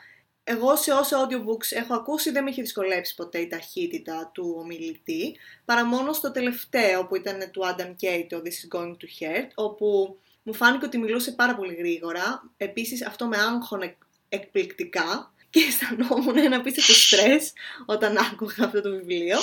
Εγώ 0.44 0.76
σε 0.76 0.92
όσα 0.92 1.28
audiobooks 1.28 1.68
έχω 1.70 1.94
ακούσει 1.94 2.32
δεν 2.32 2.44
με 2.44 2.50
έχει 2.50 2.62
δυσκολέψει 2.62 3.16
ποτέ 3.16 3.38
η 3.38 3.48
ταχύτητα 3.48 4.32
του 4.34 4.56
ομιλητή, 4.58 5.38
παρά 5.66 5.86
μόνο 5.86 6.14
στο 6.14 6.32
τελευταίο 6.32 7.08
που 7.08 7.16
ήταν 7.16 7.52
του 7.52 7.62
Adam 7.64 7.90
Kay, 8.02 8.26
το 8.30 8.42
This 8.44 8.48
is 8.48 8.80
going 8.80 8.92
to 8.92 9.20
hurt, 9.20 9.50
όπου 9.56 10.20
μου 10.44 10.54
φάνηκε 10.54 10.86
ότι 10.86 10.98
μιλούσε 10.98 11.32
πάρα 11.32 11.56
πολύ 11.56 11.74
γρήγορα. 11.74 12.52
Επίσης 12.58 13.06
αυτό 13.06 13.28
με 13.28 13.38
άγχωνε 13.38 13.98
εκπληκτικά 14.30 15.31
και 15.52 15.60
αισθανόμουν 15.60 16.38
ένα 16.38 16.56
απίστευτο 16.56 16.94
στρες 16.94 17.54
όταν 17.86 18.18
άκουγα 18.18 18.66
αυτό 18.66 18.82
το 18.82 18.90
βιβλίο 18.90 19.38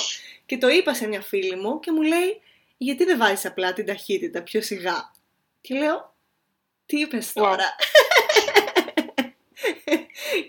και 0.45 0.57
το 0.57 0.67
είπα 0.67 0.93
σε 0.93 1.07
μια 1.07 1.21
φίλη 1.21 1.55
μου 1.55 1.79
και 1.79 1.91
μου 1.91 2.01
λέει 2.01 2.41
γιατί 2.77 3.03
δεν 3.03 3.17
βάζεις 3.17 3.45
απλά 3.45 3.73
την 3.73 3.85
ταχύτητα 3.85 4.43
πιο 4.43 4.61
σιγά; 4.61 5.11
Και 5.61 5.75
λέω, 5.75 6.15
τι 6.85 6.99
είπες 6.99 7.33
τώρα; 7.33 7.75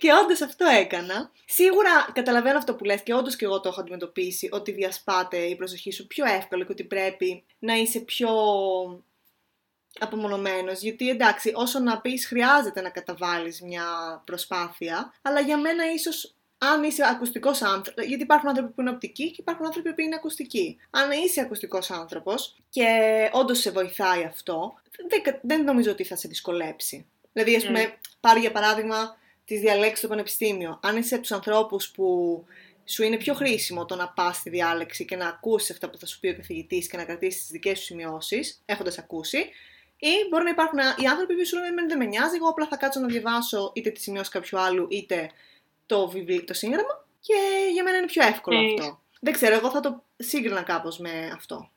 και 0.01 0.13
όντως 0.23 0.41
αυτό 0.41 0.67
έκανα. 0.67 1.33
Σίγουρα 1.45 2.11
καταλαβαίνω 2.13 2.59
αυτό 2.59 2.75
που 2.75 2.85
λες 2.85 3.03
και 3.03 3.15
όντως 3.15 3.37
και 3.37 3.45
εγώ 3.45 3.61
το 3.61 3.69
έχω 3.69 3.81
αντιμετωπίσει, 3.81 4.49
ότι 4.53 4.73
διασπάται 4.73 5.37
η 5.37 5.57
προσοχή 5.57 5.93
σου 5.93 6.07
πιο 6.07 6.25
εύκολα 6.27 6.65
και 6.65 6.73
ότι 6.73 6.85
πρέπει 6.85 7.45
να 7.59 7.75
είσαι 7.75 8.01
πιο 8.01 8.29
απομονωμένος, 9.99 10.81
γιατί 10.81 11.09
εντάξει, 11.09 11.53
όσο 11.55 11.79
να 11.79 12.01
πεις 12.01 12.27
χρειάζεται 12.27 12.81
να 12.81 12.91
καταβάλεις 12.91 13.61
μια 13.61 13.85
προσπάθεια, 14.25 15.13
αλλά 15.23 15.41
για 15.41 15.59
μένα 15.59 15.93
ίσως 15.93 16.35
αν 16.59 16.83
είσαι 16.83 17.03
ακουστικός 17.07 17.63
άνθρωπο, 17.63 18.03
γιατί 18.03 18.23
υπάρχουν 18.23 18.49
άνθρωποι 18.49 18.73
που 18.73 18.81
είναι 18.81 18.91
οπτικοί 18.91 19.31
και 19.31 19.41
υπάρχουν 19.41 19.67
άνθρωποι 19.67 19.95
που 19.95 20.01
είναι 20.01 20.15
ακουστικοί. 20.15 20.79
Αν 20.91 21.11
είσαι 21.11 21.41
ακουστικός 21.41 21.91
άνθρωπος 21.91 22.57
και 22.69 22.87
όντως 23.33 23.59
σε 23.59 23.71
βοηθάει 23.71 24.25
αυτό, 24.25 24.75
δεν, 25.09 25.39
δεν 25.43 25.65
νομίζω 25.65 25.91
ότι 25.91 26.05
θα 26.05 26.17
σε 26.17 26.29
δυσκολέψει. 26.29 27.07
Δηλαδή, 27.33 27.57
ας 27.57 27.67
πούμε, 27.67 27.85
mm. 27.85 28.09
πάρει 28.21 28.41
για 28.41 28.53
παράδειγμα 28.53 29.17
τις 29.45 29.61
διαλέξεις 29.61 29.99
στο 29.99 30.09
πανεπιστήμιο. 30.09 30.81
Αν 30.83 30.97
είσαι 30.97 31.15
από 31.15 31.23
τους 31.23 31.33
ανθρώπους 31.33 31.91
που 31.91 32.45
σου 32.85 33.03
είναι 33.03 33.17
πιο 33.17 33.35
χρήσιμο 33.35 33.85
το 33.85 33.97
να 33.97 34.09
πας 34.09 34.37
στη 34.37 34.51
διάλεξη 34.51 35.05
και 35.05 35.17
να 35.17 35.29
ακούσεις 35.29 35.71
αυτά 35.71 35.91
που 35.91 35.99
θα 35.99 36.07
σου 36.07 36.21
πει 36.21 36.29
ο 36.29 36.37
καθηγητής 36.37 36.89
και 36.89 36.97
να 36.97 37.05
κρατήσεις 37.05 37.41
τις 37.41 37.51
δικές 37.51 37.79
σου 37.79 37.85
σημειώσεις, 37.85 38.63
έχοντας 38.65 38.99
ακούσει, 38.99 39.51
ή 40.01 40.29
μπορεί 40.31 40.45
να 40.45 40.51
υπάρχουν 40.51 40.79
οι 40.79 41.07
άνθρωποι 41.07 41.35
που 41.37 41.47
σου 41.47 41.57
λένε 41.59 41.87
δεν 41.89 41.99
με 41.99 42.05
νοιάζει, 42.05 42.37
εγώ 42.37 42.49
απλά 42.49 42.67
θα 42.67 42.77
κάτσω 42.77 43.01
να 43.01 43.07
διαβάσω 43.07 43.73
είτε 43.75 43.91
τη 43.91 44.01
σημειώση 44.01 44.31
κάποιου 44.31 44.59
άλλου 44.59 44.87
είτε 44.91 45.31
το 45.87 46.09
βιβλίο, 46.09 46.45
το 46.45 46.55
σύγγραμμα 46.55 47.07
και 47.21 47.35
για 47.73 47.83
μένα 47.83 47.97
είναι 47.97 48.07
πιο 48.07 48.27
εύκολο 48.27 48.59
Ε. 48.59 48.65
αυτό. 48.65 49.01
Δεν 49.21 49.33
ξέρω, 49.33 49.55
εγώ 49.55 49.71
θα 49.71 49.81
το 49.81 50.05
σύγκρινα 50.17 50.63
κάπως 50.63 50.99
με 50.99 51.31
αυτό. 51.35 51.71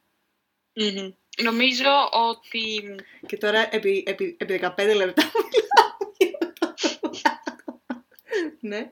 Μμμ. 0.74 1.12
Νομίζω 1.42 1.90
ότι 2.12 2.96
Και 3.28 3.38
τώρα 3.38 3.76
επί, 3.76 4.04
επί, 4.08 4.36
επί 4.40 4.60
15 4.62 4.96
λεπτά 4.96 5.24
μιλάω 5.24 6.14
για 6.18 6.38
αυτό. 6.42 6.74
ναι. 8.70 8.92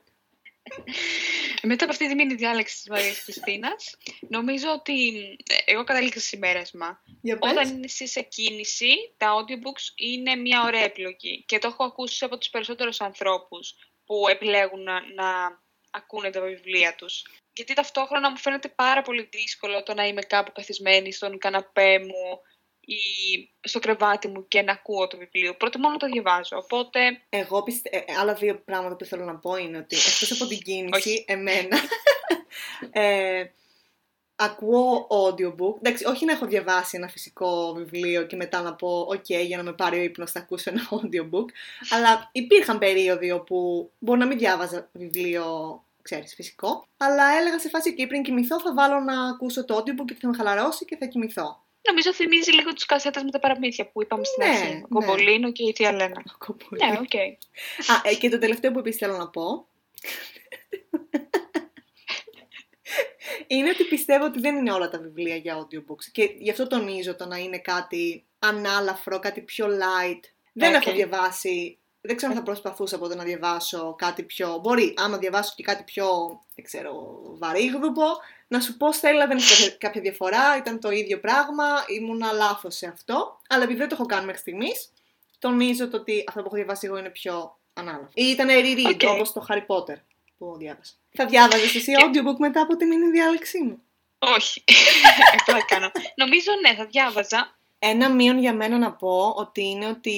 μετά 1.63 1.83
από 1.83 1.93
αυτή 1.93 2.07
τη 2.07 2.15
μήνυ 2.15 2.33
διάλεξη 2.33 2.75
της 2.75 2.89
Μαρίας 2.89 3.19
Χριστίνας, 3.19 3.97
νομίζω 4.27 4.71
ότι 4.71 5.17
ε, 5.49 5.71
εγώ 5.71 5.83
κατάληξα 5.83 6.19
συμπέρασμα. 6.19 7.01
Για 7.21 7.37
πες. 7.37 7.51
Όταν 7.51 7.83
είσαι 7.83 8.05
σε 8.05 8.21
κίνηση, 8.21 9.13
τα 9.17 9.27
audiobooks 9.33 9.93
είναι 9.95 10.35
μια 10.35 10.63
ωραία 10.63 10.83
επιλογή. 10.83 11.43
Και 11.47 11.59
το 11.59 11.67
έχω 11.67 11.83
ακούσει 11.83 12.25
από 12.25 12.37
τους 12.37 12.49
περισσότερους 12.49 13.01
ανθρώπους 13.01 13.75
που 14.05 14.27
επιλέγουν 14.27 14.83
να, 14.83 15.13
να 15.13 15.59
ακούνε 15.91 16.29
τα 16.29 16.41
βιβλία 16.41 16.95
τους. 16.95 17.25
Γιατί 17.53 17.73
ταυτόχρονα 17.73 18.29
μου 18.29 18.37
φαίνεται 18.37 18.69
πάρα 18.69 19.01
πολύ 19.01 19.29
δύσκολο 19.31 19.83
το 19.83 19.93
να 19.93 20.07
είμαι 20.07 20.21
κάπου 20.21 20.51
καθισμένη 20.51 21.11
στον 21.11 21.37
καναπέ 21.37 21.99
μου 21.99 22.41
ή 22.50 22.50
στο 23.61 23.79
κρεβάτι 23.79 24.27
μου 24.27 24.47
και 24.47 24.61
να 24.61 24.71
ακούω 24.71 25.07
το 25.07 25.17
βιβλίο. 25.17 25.55
Προτιμώ 25.55 25.89
να 25.89 25.97
το 25.97 26.07
διαβάζω. 26.07 26.57
Οπότε, 26.57 26.99
Εγώ 27.29 27.63
πιστε... 27.63 27.89
ε, 27.93 27.97
ε, 27.97 28.15
άλλα 28.19 28.33
δύο 28.33 28.61
πράγματα 28.65 28.95
που 28.95 29.05
θέλω 29.05 29.25
να 29.25 29.35
πω 29.35 29.55
είναι 29.55 29.77
ότι 29.77 29.95
εκτός 29.95 30.31
από 30.31 30.49
την 30.49 30.59
κίνηση, 30.67 31.09
Όχι. 31.09 31.25
εμένα, 31.27 31.77
ε, 32.91 33.45
ακούω 34.35 35.07
audiobook. 35.09 35.75
Εντάξει, 35.77 36.05
όχι 36.05 36.25
να 36.25 36.31
έχω 36.31 36.45
διαβάσει 36.45 36.97
ένα 36.97 37.07
φυσικό 37.07 37.73
βιβλίο 37.73 38.23
και 38.25 38.35
μετά 38.35 38.61
να 38.61 38.75
πω, 38.75 39.07
οκ, 39.09 39.29
για 39.29 39.57
να 39.57 39.63
με 39.63 39.73
πάρει 39.73 39.99
ο 39.99 40.03
ύπνος 40.03 40.31
θα 40.31 40.39
ακούσω 40.39 40.69
ένα 40.69 40.81
audiobook. 40.95 41.45
Αλλά 41.89 42.29
υπήρχαν 42.31 42.77
περίοδοι 42.77 43.31
όπου 43.31 43.89
μπορεί 43.99 44.19
να 44.19 44.25
μην 44.25 44.37
διάβαζα 44.37 44.89
βιβλίο, 44.93 45.45
ξέρεις, 46.01 46.33
φυσικό. 46.33 46.87
Αλλά 46.97 47.23
έλεγα 47.39 47.59
σε 47.59 47.69
φάση, 47.69 47.93
και 47.93 48.07
πριν 48.07 48.23
κοιμηθώ 48.23 48.61
θα 48.61 48.73
βάλω 48.73 48.99
να 48.99 49.29
ακούσω 49.29 49.65
το 49.65 49.77
audiobook 49.77 50.05
και 50.05 50.17
θα 50.19 50.27
με 50.27 50.35
χαλαρώσει 50.37 50.85
και 50.85 50.97
θα 50.97 51.05
κοιμηθώ. 51.05 51.63
Νομίζω 51.87 52.13
θυμίζει 52.13 52.51
λίγο 52.51 52.73
τους 52.73 52.85
κασέτες 52.85 53.23
με 53.23 53.31
τα 53.31 53.39
παραμύθια 53.39 53.85
που 53.91 54.01
είπαμε 54.01 54.23
στην 54.23 54.43
Ναι, 54.43 54.49
αρχή. 54.49 54.73
ναι. 54.73 54.81
Κοκομπλίνο 54.89 55.51
και 55.51 55.63
η 55.63 55.73
Θεία 55.75 55.91
Λένα. 55.91 56.23
Ακούω 56.33 56.55
πολύ. 56.69 56.91
Ναι, 56.91 56.97
οκ. 56.99 57.15
Α, 57.91 58.09
ε, 58.09 58.15
και 58.15 58.29
το 58.29 58.37
τελευταίο 58.37 58.71
που 58.71 58.79
επίσης 58.79 58.99
θέλω 58.99 59.17
να 59.17 59.29
πω 59.29 59.65
είναι 63.47 63.69
ότι 63.69 63.83
πιστεύω 63.83 64.25
ότι 64.25 64.39
δεν 64.39 64.55
είναι 64.55 64.71
όλα 64.71 64.89
τα 64.89 64.99
βιβλία 64.99 65.35
για 65.35 65.57
audiobooks 65.57 66.03
και 66.11 66.23
γι' 66.37 66.49
αυτό 66.49 66.67
τονίζω 66.67 67.15
το 67.15 67.25
να 67.25 67.37
είναι 67.37 67.59
κάτι 67.59 68.25
ανάλαφρο, 68.39 69.19
κάτι 69.19 69.41
πιο 69.41 69.67
light. 69.67 70.19
Δεν 70.53 70.75
Οκ. 70.75 70.85
έχω 70.85 70.95
διαβάσει, 70.95 71.77
δεν 72.01 72.15
ξέρω 72.15 72.31
αν 72.31 72.37
θα 72.37 72.43
προσπαθούσα 72.43 72.97
ποτέ 72.97 73.15
να 73.15 73.23
διαβάσω 73.23 73.95
κάτι 73.97 74.23
πιο... 74.23 74.59
Μπορεί, 74.61 74.93
άμα 74.97 75.17
διαβάσω 75.17 75.53
και 75.55 75.63
κάτι 75.63 75.83
πιο, 75.83 76.05
δεν 76.55 76.65
ξέρω, 76.65 77.21
βαρύγδουπο, 77.23 78.03
να 78.51 78.59
σου 78.59 78.77
πω 78.77 78.91
Στέλλα 78.91 79.27
δεν 79.27 79.37
έχει 79.37 79.53
κάποια- 79.55 79.77
κάποια 79.77 80.01
διαφορά, 80.01 80.57
ήταν 80.57 80.79
το 80.79 80.89
ίδιο 80.91 81.19
πράγμα, 81.19 81.65
ήμουνα 81.87 82.31
λάθος 82.31 82.75
σε 82.75 82.87
αυτό, 82.87 83.41
αλλά 83.49 83.63
επειδή 83.63 83.77
δεν 83.79 83.87
το 83.87 83.95
έχω 83.95 84.05
κάνει 84.05 84.25
μέχρι 84.25 84.41
στιγμής, 84.41 84.91
τονίζω 85.39 85.87
το 85.89 85.97
ότι 85.97 86.23
αυτό 86.27 86.39
που 86.41 86.45
έχω 86.45 86.55
διαβάσει 86.55 86.85
εγώ 86.85 86.97
είναι 86.97 87.09
πιο 87.09 87.57
ανάλαφρο. 87.73 88.09
Ή 88.13 88.23
ήταν 88.25 88.47
reread, 88.49 88.93
Οκ. 88.93 89.01
όπως 89.11 89.31
το 89.31 89.45
Harry 89.49 89.65
Potter 89.67 89.95
που 90.37 90.55
διάβασα. 90.57 90.93
Θα 91.11 91.25
διάβαζες 91.25 91.75
εσύ 91.75 91.91
audiobook 92.05 92.37
μετά 92.37 92.61
από 92.61 92.75
την 92.77 92.91
είναι 92.91 93.09
διάλεξή 93.09 93.61
μου; 93.63 93.81
Όχι. 94.19 94.63
Αυτό 95.35 95.51
θα 95.51 95.65
κάνω. 95.67 95.91
Νομίζω 96.15 96.51
ναι, 96.61 96.75
θα 96.75 96.85
διάβαζα. 96.85 97.55
Ένα 97.79 98.09
μείον 98.09 98.39
για 98.39 98.53
μένα 98.53 98.77
να 98.77 98.93
πω 98.93 99.33
ότι 99.37 99.61
είναι 99.63 99.87
ότι 99.87 100.15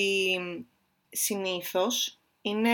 συνήθως 1.10 2.20
είναι, 2.42 2.70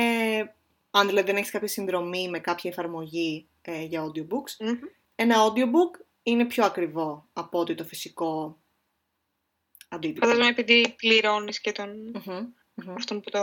αν 0.92 1.08
δηλαδή 1.08 1.28
δεν 1.28 1.36
έχεις 1.36 1.52
κάποια 1.52 1.68
συνδρομή 1.68 2.30
με 2.30 2.40
κάποια 2.40 2.70
εφαρμογή 2.70 3.48
ε, 3.62 3.82
για 3.84 4.04
audiobooks, 4.06 4.66
ένα 5.22 5.36
audiobook 5.48 6.06
είναι 6.24 6.46
πιο 6.46 6.66
ακριβό 6.66 7.30
από 7.34 7.60
ότι 7.60 7.76
το 7.76 7.84
φυσικό 7.84 8.60
αντίτυπο. 9.90 10.26
Φαντάζομαι 10.26 10.50
επειδή 10.50 10.94
πληρώνεις 10.98 11.62
και 11.62 11.72
τον. 11.72 11.90
Μμμ, 12.26 12.48
μμμ. 12.74 12.94
αυτόν 12.96 13.22
που 13.22 13.30
το 13.30 13.40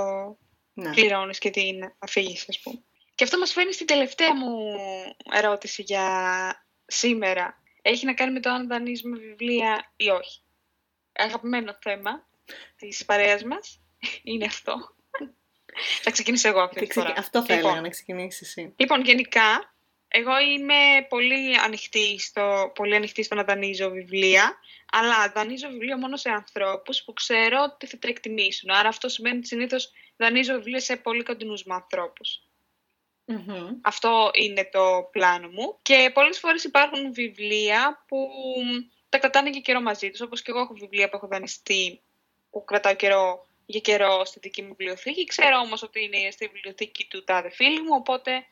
Ναι. 0.72 0.90
πληρώνεις 0.90 1.38
και 1.38 1.50
την 1.50 1.92
αφήγηση, 1.98 2.46
ας 2.48 2.60
πούμε. 2.60 2.82
Και 3.14 3.24
αυτό 3.24 3.38
μας 3.38 3.52
φέρνει 3.52 3.72
στην 3.72 3.86
τελευταία 3.86 4.34
μου 4.34 4.56
ερώτηση 5.32 5.82
για 5.82 6.66
σήμερα. 6.86 7.62
Έχει 7.82 8.06
να 8.06 8.14
κάνει 8.14 8.32
με 8.32 8.40
το 8.40 8.50
αν 8.50 8.68
δανείζουμε 8.68 9.18
βιβλία 9.18 9.92
ή 9.96 10.08
όχι. 10.10 10.40
Αγαπημένο 11.12 11.76
θέμα 11.80 12.28
της 12.76 13.04
παρέας 13.04 13.42
μας 13.44 13.80
είναι 14.22 14.44
αυτό. 14.44 14.74
θα 16.04 16.10
ξεκινήσω 16.10 16.48
εγώ 16.48 16.60
αυτή 16.60 16.78
Θα 16.78 16.86
τη 16.86 16.92
φορά. 16.92 17.04
ξεκι- 17.06 17.20
Αυτό 17.24 17.44
θα 17.44 17.54
Λοιπόν, 17.54 17.68
έλεγα 17.70 17.82
να 17.82 17.88
ξεκινήσεις 17.88 18.40
εσύ. 18.48 18.74
Λοιπόν, 18.76 19.00
γενικά, 19.04 19.75
εγώ 20.18 20.38
είμαι 20.38 21.06
πολύ 21.08 21.56
ανοιχτή, 21.64 22.18
στο, 22.18 22.72
πολύ 22.74 22.94
ανοιχτή 22.94 23.22
στο 23.22 23.34
να 23.34 23.44
δανείζω 23.44 23.90
βιβλία, 23.90 24.58
αλλά 24.92 25.32
δανείζω 25.34 25.68
βιβλία 25.68 25.98
μόνο 25.98 26.16
σε 26.16 26.30
ανθρώπους 26.30 27.04
που 27.04 27.12
ξέρω 27.12 27.62
ότι 27.62 27.86
θα 27.86 27.98
τα 27.98 28.08
εκτιμήσουν. 28.08 28.70
Άρα 28.70 28.88
αυτό 28.88 29.08
σημαίνει 29.08 29.36
ότι 29.36 29.46
συνήθως 29.46 29.92
δανείζω 30.16 30.54
βιβλία 30.54 30.80
σε 30.80 30.96
πολύ 30.96 31.22
κοντινούς 31.22 31.64
μου 31.64 31.74
ανθρώπους. 31.74 32.40
Μμμ. 33.24 33.78
Αυτό 33.82 34.30
είναι 34.32 34.68
το 34.72 35.08
πλάνο 35.12 35.48
μου. 35.48 35.78
Και 35.82 36.10
πολλές 36.14 36.38
φορές 36.38 36.64
υπάρχουν 36.64 37.12
βιβλία 37.12 38.04
που 38.08 38.28
τα 39.08 39.18
κρατάνε 39.18 39.50
για 39.50 39.60
καιρό 39.60 39.80
μαζί 39.80 40.10
τους, 40.10 40.20
όπως 40.20 40.42
και 40.42 40.50
εγώ 40.50 40.60
έχω 40.60 40.74
βιβλία 40.74 41.08
που 41.08 41.16
έχω 41.16 41.26
δανειστεί, 41.26 42.00
που 42.50 42.64
κρατάω 42.64 42.94
καιρό 42.94 43.46
για 43.66 43.80
καιρό 43.80 44.24
στη 44.24 44.38
δική 44.38 44.62
μου 44.62 44.68
βιβλιοθήκη. 44.68 45.24
Ξέρω 45.24 45.58
όμως 45.58 45.82
ότι 45.82 46.04
είναι 46.04 46.30
στη 46.30 46.46
βιβλιοθήκη 46.46 47.06
του 47.10 47.24
τάδε 47.24 47.50
φίλου 47.50 47.82
μου, 47.82 47.94
οπότε 47.98 48.46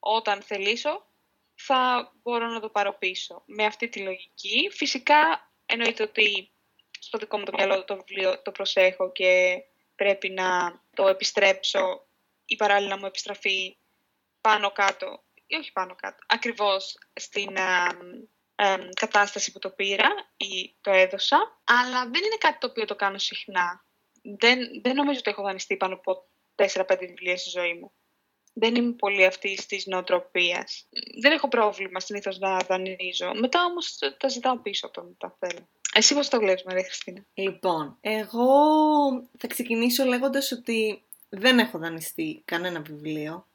όταν 0.00 0.42
θελήσω 0.42 1.06
θα 1.54 2.12
μπορώ 2.22 2.46
να 2.46 2.60
το 2.60 2.68
πάρω 2.68 2.96
πίσω. 2.98 3.42
Με 3.46 3.64
αυτή 3.64 3.88
τη 3.88 4.00
λογική, 4.00 4.70
φυσικά 4.72 5.50
εννοείται 5.66 6.02
ότι 6.02 6.50
στο 6.98 7.18
δικό 7.18 7.38
μου 7.38 7.44
το 7.44 7.52
μυαλό 7.54 7.84
το 7.84 7.96
βιβλίο 7.96 8.42
το 8.42 8.50
προσέχω 8.52 9.12
και 9.12 9.62
πρέπει 9.94 10.30
να 10.30 10.80
το 10.94 11.08
επιστρέψω 11.08 12.06
ή 12.44 12.56
παράλληλα 12.56 12.90
να 12.90 12.98
μου 12.98 13.06
επιστραφεί 13.06 13.76
πάνω 14.40 14.70
κάτω, 14.70 15.24
ή 15.46 15.56
όχι 15.56 15.72
πάνω 15.72 15.94
κάτω, 15.94 16.24
ακριβώς 16.26 16.98
στην 17.12 17.58
α, 17.58 17.86
εμ, 18.54 18.88
κατάσταση 18.94 19.52
που 19.52 19.58
το 19.58 19.70
πήρα 19.70 20.08
ή 20.36 20.74
το 20.80 20.90
έδωσα, 20.90 21.60
αλλά 21.64 22.02
δεν 22.02 22.22
είναι 22.24 22.36
κάτι 22.38 22.58
το 22.58 22.66
οποίο 22.66 22.84
το 22.84 22.96
κάνω 22.96 23.18
συχνά. 23.18 23.84
Δεν, 24.22 24.58
δεν 24.82 24.94
νομίζω 24.94 25.18
ότι 25.18 25.30
έχω 25.30 25.42
δανειστεί 25.42 25.76
πάνω 25.76 25.94
από 25.94 26.28
4-5 26.54 26.96
βιβλία 26.98 27.36
στη 27.36 27.50
ζωή 27.50 27.74
μου. 27.74 27.92
Δεν 28.52 28.74
είμαι 28.74 28.92
πολύ 28.92 29.24
αυτή 29.24 29.58
της 29.68 29.86
νοοτροπίας. 29.86 30.86
Δεν 31.20 31.32
έχω 31.32 31.48
πρόβλημα 31.48 32.00
συνήθως 32.00 32.38
να 32.38 32.56
δανείζω. 32.56 33.32
Μετά 33.34 33.64
όμως 33.64 33.98
τα 34.18 34.28
ζητάω 34.28 34.58
πίσω 34.58 34.86
όταν 34.86 35.16
τα 35.18 35.36
θέλω. 35.38 35.68
Εσύ 35.94 36.14
πώς 36.14 36.28
το 36.28 36.38
βλέπεις, 36.38 36.62
Μαρία 36.62 36.82
Χριστίνα; 36.84 37.24
Λοιπόν, 37.34 37.96
εγώ 38.00 38.52
θα 39.38 39.46
ξεκινήσω 39.46 40.04
λέγοντας 40.04 40.52
ότι 40.52 41.02
δεν 41.28 41.58
έχω 41.58 41.78
δανειστεί 41.78 42.42
κανένα 42.44 42.80
βιβλίο. 42.80 43.46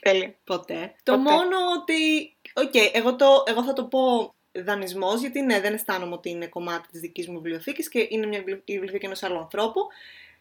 Τέλεια. 0.00 0.34
Ποτέ. 0.44 0.94
Το 1.02 1.12
Ποτέ. 1.16 1.30
μόνο 1.30 1.56
ότι. 1.80 2.32
Οκ, 2.54 2.74
εγώ, 2.92 3.16
το, 3.16 3.42
εγώ 3.46 3.64
θα 3.64 3.72
το 3.72 3.84
πω 3.84 4.34
δανεισμός, 4.52 5.20
γιατί 5.20 5.40
ναι, 5.40 5.60
δεν 5.60 5.74
αισθάνομαι 5.74 6.14
ότι 6.14 6.30
είναι 6.30 6.46
κομμάτι 6.46 6.88
της 6.88 7.00
δικής 7.00 7.28
μου 7.28 7.34
βιβλιοθήκης 7.34 7.88
και 7.88 8.06
είναι 8.10 8.26
μια 8.26 8.38
βιβλιο- 8.38 8.62
η 8.64 8.72
βιβλιοθήκη 8.72 9.04
ενός 9.06 9.22
άλλου 9.22 9.38
ανθρώπου. 9.38 9.80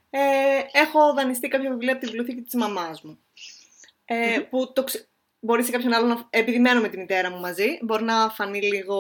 Ε, 0.09 0.19
έχω 0.71 1.13
δανειστεί 1.13 1.47
κάποια 1.47 1.69
βιβλία 1.69 1.91
από 1.91 1.99
τη 2.01 2.05
βιβλιοθήκη 2.05 2.41
της 2.41 2.53
μαμάς 2.53 3.01
μου. 3.01 3.19
Ε, 4.05 4.37
Μμμ. 4.37 4.43
Που 4.49 4.73
το 4.73 4.83
ξε... 4.83 5.07
μπορεί 5.39 5.63
σε 5.63 5.71
κάποιον 5.71 5.93
άλλον, 5.93 6.07
να... 6.07 6.27
επειδή 6.29 6.59
μένω 6.59 6.81
με 6.81 6.89
τη 6.89 6.97
μητέρα 6.97 7.29
μου 7.31 7.39
μαζί, 7.39 7.79
μπορεί 7.81 8.03
να 8.03 8.29
φανεί 8.29 8.61
λίγο. 8.61 8.97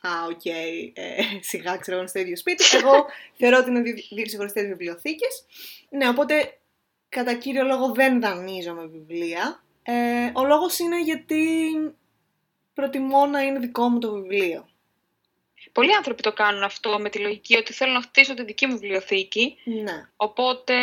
Α, 0.00 0.10
οκ, 0.28 0.44
ε, 0.44 0.92
σιγά 1.40 1.76
ξέρω 1.76 1.96
εγώ 1.96 1.98
είναι 1.98 2.08
στο 2.08 2.18
ίδιο 2.18 2.36
σπίτι. 2.36 2.64
Εγώ 2.76 3.06
θεωρώ 3.36 3.58
ότι 3.58 3.70
είναι 3.70 3.80
δι- 3.80 4.08
δύο 4.10 4.24
ξεχωριστές 4.24 4.66
βιβλιοθήκες. 4.66 5.44
Ναι, 5.88 6.08
οπότε 6.08 6.58
κατά 7.08 7.34
κύριο 7.34 7.64
λόγο 7.64 7.92
δεν 7.92 8.20
δανείζομαι 8.20 8.86
βιβλία. 8.86 9.62
Ε, 9.82 10.30
ο 10.34 10.44
λόγος 10.44 10.78
είναι 10.78 11.02
γιατί 11.02 11.46
προτιμώ 12.74 13.26
να 13.26 13.40
είναι 13.42 13.58
δικό 13.58 13.88
μου 13.88 13.98
το 13.98 14.12
βιβλίο. 14.12 14.68
Πολλοί 15.72 15.94
άνθρωποι 15.96 16.22
το 16.22 16.32
κάνουν 16.32 16.62
αυτό 16.62 16.98
με 16.98 17.08
τη 17.08 17.18
λογική 17.18 17.56
ότι 17.56 17.72
θέλω 17.72 17.92
να 17.92 18.02
χτίσω 18.02 18.34
τη 18.34 18.44
δική 18.44 18.66
μου 18.66 18.78
βιβλιοθήκη, 18.78 19.56
Ναι. 19.64 20.08
οπότε 20.16 20.74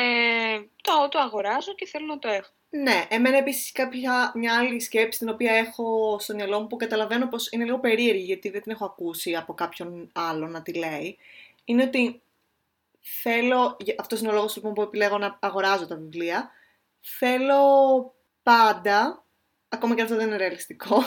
το, 0.81 1.07
το 1.11 1.19
αγοράζω 1.19 1.73
και 1.75 1.85
θέλω 1.85 2.05
να 2.05 2.19
το 2.19 2.27
έχω. 2.27 2.49
Ναι, 2.69 3.05
εμένα 3.09 3.37
επίσης 3.37 3.71
κάποια 3.71 4.31
μια 4.35 4.57
άλλη 4.57 4.79
σκέψη 4.79 5.19
την 5.19 5.29
οποία 5.29 5.53
έχω 5.53 6.17
στο 6.19 6.33
μυαλό 6.35 6.59
μου 6.59 6.67
που 6.67 6.75
καταλαβαίνω 6.75 7.27
πως 7.27 7.51
είναι 7.51 7.63
λίγο 7.63 7.79
περίεργη 7.79 8.23
γιατί 8.23 8.49
δεν 8.49 8.61
την 8.61 8.71
έχω 8.71 8.85
ακούσει 8.85 9.35
από 9.35 9.53
κάποιον 9.53 10.09
άλλο 10.13 10.47
να 10.47 10.61
τη 10.61 10.73
λέει 10.73 11.17
είναι 11.65 11.83
ότι 11.83 12.21
θέλω, 12.99 13.77
για- 13.79 13.95
αυτός 13.99 14.19
είναι 14.19 14.29
ο 14.29 14.33
λόγος 14.33 14.55
λοιπόν 14.55 14.73
που 14.73 14.81
επιλέγω 14.81 15.17
να 15.17 15.37
αγοράζω 15.41 15.87
τα 15.87 15.95
βιβλία 15.95 16.51
θέλω 16.99 17.59
πάντα 18.43 19.25
ακόμα 19.69 19.95
και 19.95 20.01
αυτό 20.01 20.15
δεν 20.15 20.27
είναι 20.27 20.37
ρεαλιστικό, 20.37 21.03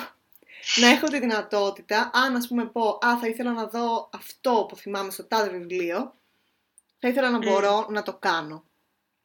να 0.76 0.88
έχω 0.88 1.06
τη 1.06 1.18
δυνατότητα, 1.18 2.10
αν 2.14 2.36
ας 2.36 2.48
πούμε 2.48 2.66
πω, 2.66 2.98
α, 3.06 3.18
θα 3.18 3.26
ήθελα 3.28 3.52
να 3.52 3.66
δω 3.66 4.08
αυτό 4.12 4.66
που 4.68 4.76
θυμάμαι 4.76 5.10
στο 5.10 5.24
τάδε 5.24 5.48
βιβλίο, 5.48 6.14
θα 6.98 7.08
ήθελα 7.08 7.30
να 7.30 7.38
μπορώ 7.38 7.86
να 7.90 8.02
το 8.02 8.14
κάνω. 8.14 8.64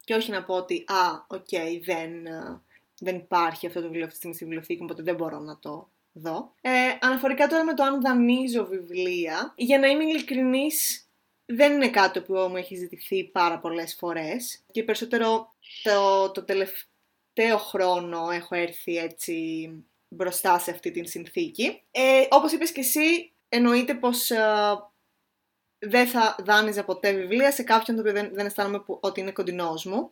Και 0.03 0.15
όχι 0.15 0.31
να 0.31 0.43
πω 0.43 0.55
ότι, 0.55 0.85
α, 0.87 1.25
οκ, 1.27 1.49
δεν, 1.83 2.25
ε, 2.25 2.61
δεν 2.99 3.15
υπάρχει 3.15 3.67
αυτό 3.67 3.79
το 3.79 3.85
βιβλίο 3.85 4.05
αυτή 4.05 4.13
τη 4.13 4.17
στιγμή 4.17 4.35
στη 4.35 4.43
βιβλιοθήκη 4.43 4.79
μου, 4.79 4.87
οπότε 4.89 5.03
δεν 5.03 5.15
μπορώ 5.15 5.39
να 5.39 5.59
το 5.59 5.89
δω. 6.11 6.53
Ε, 6.61 6.71
αναφορικά 6.99 7.47
τώρα 7.47 7.63
με 7.63 7.73
το 7.73 7.83
αν 7.83 8.01
δανείζω 8.01 8.65
βιβλία, 8.65 9.53
για 9.55 9.79
να 9.79 9.87
είμαι 9.87 10.03
ειλικρινής, 10.03 11.05
δεν 11.45 11.73
είναι 11.73 11.89
κάτι 11.89 12.21
που 12.21 12.33
μου 12.33 12.55
έχει 12.55 12.75
ζητηθεί 12.75 13.23
πάρα 13.23 13.59
πολλές 13.59 13.95
φορές 13.95 14.63
και 14.71 14.83
περισσότερο 14.83 15.53
το, 15.83 16.31
το 16.31 16.43
τελευταίο 16.43 17.57
χρόνο 17.57 18.29
έχω 18.29 18.55
έρθει 18.55 18.97
έτσι 18.97 19.69
μπροστά 20.07 20.59
σε 20.59 20.71
αυτή 20.71 20.91
την 20.91 21.07
συνθήκη. 21.07 21.81
Ε, 21.91 22.25
όπως 22.29 22.51
είπες 22.51 22.71
και 22.71 22.79
εσύ, 22.79 23.31
εννοείται 23.49 23.93
πως 23.93 24.29
ε, 24.29 24.39
δεν 25.79 26.07
θα 26.07 26.35
δάνειζα 26.39 26.83
ποτέ 26.83 27.11
βιβλία 27.11 27.51
σε 27.51 27.63
κάποιον 27.63 27.95
το 27.95 28.01
οποίο 28.01 28.13
δεν, 28.13 28.29
δεν 28.33 28.45
αισθάνομαι 28.45 28.79
που, 28.79 28.97
ότι 29.01 29.19
είναι 29.19 29.31
κοντινός 29.31 29.85
μου. 29.85 30.11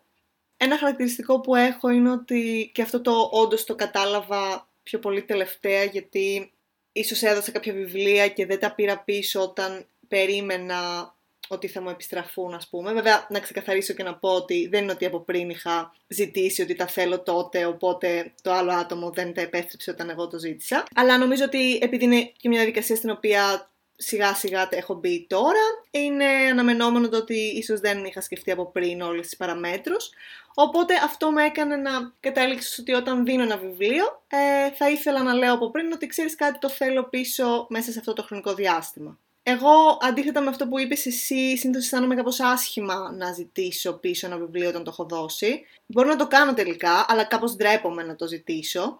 Ένα 0.57 0.77
χαρακτηριστικό 0.77 1.39
που 1.39 1.55
έχω 1.55 1.89
είναι 1.89 2.11
ότι 2.11 2.71
και 2.73 2.81
αυτό 2.81 3.01
το 3.01 3.29
όντως 3.31 3.63
το 3.63 3.75
κατάλαβα 3.75 4.69
πιο 4.83 4.99
πολύ 4.99 5.23
τελευταία 5.23 5.83
γιατί 5.83 6.51
ίσως 6.91 7.21
έδωσα 7.21 7.51
κάποια 7.51 7.73
βιβλία 7.73 8.27
και 8.27 8.45
δεν 8.45 8.59
τα 8.59 8.73
πήρα 8.73 8.99
πίσω 8.99 9.41
όταν 9.41 9.85
περίμενα 10.07 11.13
ότι 11.47 11.67
θα 11.67 11.81
μου 11.81 11.89
επιστραφούν, 11.89 12.53
ας 12.53 12.67
πούμε. 12.67 12.93
Βέβαια, 12.93 13.27
να 13.29 13.39
ξεκαθαρίσω 13.39 13.93
και 13.93 14.03
να 14.03 14.15
πω 14.15 14.29
ότι 14.29 14.67
δεν 14.71 14.83
είναι 14.83 14.91
ότι 14.91 15.05
από 15.05 15.19
πριν 15.19 15.49
είχα 15.49 15.95
ζητήσει 16.07 16.61
ότι 16.61 16.75
τα 16.75 16.87
θέλω 16.87 17.21
τότε, 17.21 17.65
οπότε 17.65 18.33
το 18.41 18.51
άλλο 18.51 18.71
άτομο 18.71 19.09
δεν 19.09 19.33
τα 19.33 19.41
επέστρεψε 19.41 19.91
όταν 19.91 20.09
εγώ 20.09 20.27
το 20.27 20.37
ζήτησα. 20.37 20.83
Αλλά 20.95 21.17
νομίζω 21.17 21.43
ότι 21.43 21.79
επειδή 21.81 22.03
είναι 22.03 22.31
και 22.37 22.49
μια 22.49 22.57
διαδικασία 22.57 22.95
στην 22.95 23.09
οποία 23.09 23.67
σιγά 23.95 24.33
σιγά 24.33 24.67
έχω 24.71 24.93
μπει 24.93 25.25
τώρα, 25.29 25.61
είναι 25.91 26.25
αναμενόμενο 26.25 27.09
το 27.09 27.17
ότι 27.17 27.33
ίσως 27.33 27.79
δεν 27.79 28.05
είχα 28.05 28.21
σκεφτεί 28.21 28.51
από 28.51 28.71
πριν 28.71 29.01
όλες 29.01 29.25
τις 29.25 29.37
παραμέτρους. 29.37 30.09
Οπότε 30.53 30.93
αυτό 31.03 31.31
με 31.31 31.43
έκανε 31.43 31.75
να 31.75 32.13
κατάληξω 32.19 32.81
ότι 32.81 32.93
όταν 32.93 33.25
δίνω 33.25 33.43
ένα 33.43 33.57
βιβλίο 33.57 34.23
ε, 34.27 34.71
θα 34.71 34.89
ήθελα 34.89 35.23
να 35.23 35.33
λέω 35.33 35.53
από 35.53 35.71
πριν 35.71 35.91
ότι 35.91 36.07
ξέρεις 36.07 36.35
κάτι 36.35 36.59
το 36.59 36.69
θέλω 36.69 37.03
πίσω 37.03 37.65
μέσα 37.69 37.91
σε 37.91 37.99
αυτό 37.99 38.13
το 38.13 38.23
χρονικό 38.23 38.53
διάστημα. 38.53 39.17
Εγώ, 39.43 39.97
αντίθετα 40.01 40.41
με 40.41 40.49
αυτό 40.49 40.67
που 40.67 40.79
είπες 40.79 41.05
εσύ, 41.05 41.57
συνήθως 41.57 41.83
αισθάνομαι 41.83 42.15
κάπως 42.15 42.39
άσχημα 42.39 43.11
να 43.17 43.33
ζητήσω 43.33 43.93
πίσω 43.93 44.27
ένα 44.27 44.37
βιβλίο 44.37 44.69
όταν 44.69 44.83
το 44.83 44.89
έχω 44.89 45.05
δώσει. 45.05 45.65
Μπορώ 45.85 46.07
να 46.07 46.15
το 46.15 46.27
κάνω 46.27 46.53
τελικά, 46.53 47.05
αλλά 47.07 47.23
κάπως 47.23 47.55
ντρέπομαι 47.55 48.03
να 48.03 48.15
το 48.15 48.27
ζητήσω. 48.27 48.99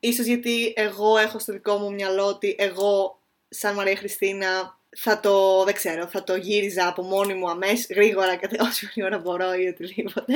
Ίσως 0.00 0.26
γιατί 0.26 0.72
εγώ 0.76 1.18
έχω 1.18 1.38
στο 1.38 1.52
δικό 1.52 1.76
μου 1.76 1.92
μυαλό 1.92 2.26
ότι 2.26 2.54
εγώ, 2.58 3.18
σαν 3.48 3.74
Μαρία 3.74 3.96
Χριστίνα, 3.96 4.78
θα 4.96 5.20
το, 5.20 5.64
δεν 5.64 5.74
ξέρω, 5.74 6.06
θα 6.06 6.24
το 6.24 6.36
γύριζα 6.36 6.88
από 6.88 7.02
μόνη 7.02 7.34
μου 7.34 7.50
αμέσως, 7.50 7.86
γρήγορα, 7.90 8.36
και 8.36 8.48
όσο 8.68 8.86
ώρα 9.04 9.18
μπορώ 9.18 9.54
ή 9.54 9.66
οτιδήποτε. 9.66 10.32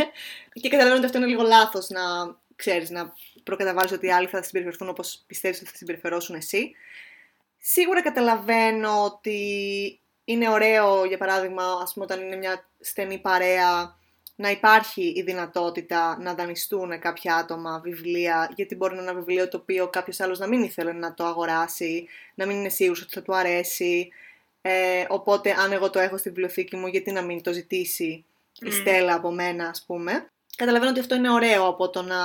Και 0.52 0.68
καταλαβαίνω 0.68 0.96
ότι 0.96 1.06
αυτό 1.06 1.18
είναι 1.18 1.26
λίγο 1.26 1.42
λάθος 1.42 1.88
να, 1.88 2.00
ξέρεις, 2.56 2.90
να 2.90 3.12
προκαταβάλεις 3.42 3.92
ότι 3.92 4.06
οι 4.06 4.12
άλλοι 4.12 4.26
θα 4.26 4.42
συμπεριφερθούν 4.42 4.88
όπως 4.88 5.22
πιστεύεις 5.26 5.60
ότι 5.60 5.70
θα 5.70 5.76
συμπεριφερώσουν 5.76 6.34
εσύ. 6.34 6.74
Σίγουρα 7.58 8.02
καταλαβαίνω 8.02 9.04
ότι 9.04 10.00
είναι 10.24 10.48
ωραίο, 10.48 11.04
για 11.04 11.18
παράδειγμα, 11.18 11.62
ας 11.82 11.92
πούμε, 11.92 12.04
όταν 12.04 12.20
είναι 12.20 12.36
μια 12.36 12.68
στενή 12.80 13.18
παρέα, 13.18 13.96
να 14.40 14.50
υπάρχει 14.50 15.12
η 15.16 15.22
δυνατότητα 15.22 16.18
να 16.20 16.34
δανειστούν 16.34 16.98
κάποια 16.98 17.36
άτομα 17.36 17.80
βιβλία, 17.84 18.52
γιατί 18.56 18.74
μπορεί 18.74 18.94
να 18.94 19.00
είναι 19.00 19.10
ένα 19.10 19.18
βιβλίο 19.18 19.48
το 19.48 19.56
οποίο 19.56 19.88
κάποιος 19.88 20.20
άλλος 20.20 20.38
να 20.38 20.46
μην 20.46 20.62
ήθελε 20.62 20.92
να 20.92 21.14
το 21.14 21.24
αγοράσει, 21.24 22.06
να 22.34 22.46
μην 22.46 22.56
είναι 22.56 22.68
σίγουρος 22.68 23.02
ότι 23.02 23.12
θα 23.12 23.22
του 23.22 23.36
αρέσει. 23.36 24.08
Ε, 24.62 25.04
οπότε, 25.08 25.54
αν 25.58 25.72
εγώ 25.72 25.90
το 25.90 25.98
έχω 25.98 26.16
στη 26.16 26.28
βιβλιοθήκη 26.28 26.76
μου, 26.76 26.86
γιατί 26.86 27.12
να 27.12 27.22
μην 27.22 27.42
το 27.42 27.52
ζητήσει 27.52 28.24
η 28.60 28.70
Στέλλα 28.70 29.14
από 29.14 29.32
μένα, 29.32 29.68
ας 29.68 29.84
πούμε. 29.86 30.30
Καταλαβαίνω 30.56 30.90
ότι 30.90 31.00
αυτό 31.00 31.14
είναι 31.14 31.30
ωραίο 31.30 31.66
από 31.66 31.90
το 31.90 32.02
να 32.02 32.16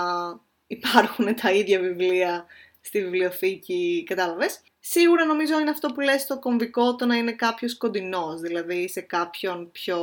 υπάρχουν 0.68 1.36
τα 1.42 1.52
ίδια 1.52 1.80
βιβλία 1.80 2.46
στη 2.84 3.02
βιβλιοθήκη, 3.04 4.04
κατάλαβες. 4.06 4.62
Σίγουρα 4.80 5.26
νομίζω 5.26 5.60
είναι 5.60 5.70
αυτό 5.70 5.88
που 5.88 6.00
λες 6.00 6.26
το 6.26 6.40
κομβικό 6.40 6.96
το 6.96 7.06
να 7.06 7.16
είναι 7.16 7.32
κάποιος 7.32 7.78
κοντινός, 7.78 8.42
δηλαδή 8.42 8.90
σε 8.90 9.02
κάποιον 9.02 9.72
πιο... 9.72 10.00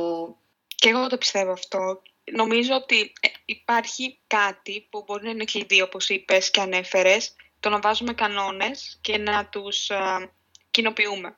Και 0.75 0.89
εγώ 0.89 1.07
το 1.07 1.17
πιστεύω 1.17 1.51
αυτό. 1.51 2.01
Νομίζω 2.31 2.75
ότι 2.75 3.13
ε, 3.19 3.27
υπάρχει 3.45 4.19
κάτι 4.27 4.87
που 4.89 5.03
μπορεί 5.05 5.23
να 5.23 5.29
είναι 5.29 5.43
κλειδί, 5.43 5.81
όπως 5.81 6.09
είπες 6.09 6.51
και 6.51 6.61
ανέφερες, 6.61 7.35
το 7.59 7.69
να 7.69 7.79
βάζουμε 7.79 8.13
κανόνες 8.13 8.97
και 9.01 9.17
να 9.17 9.45
τους 9.45 9.87
uh, 9.91 10.29
κοινοποιούμε 10.71 11.37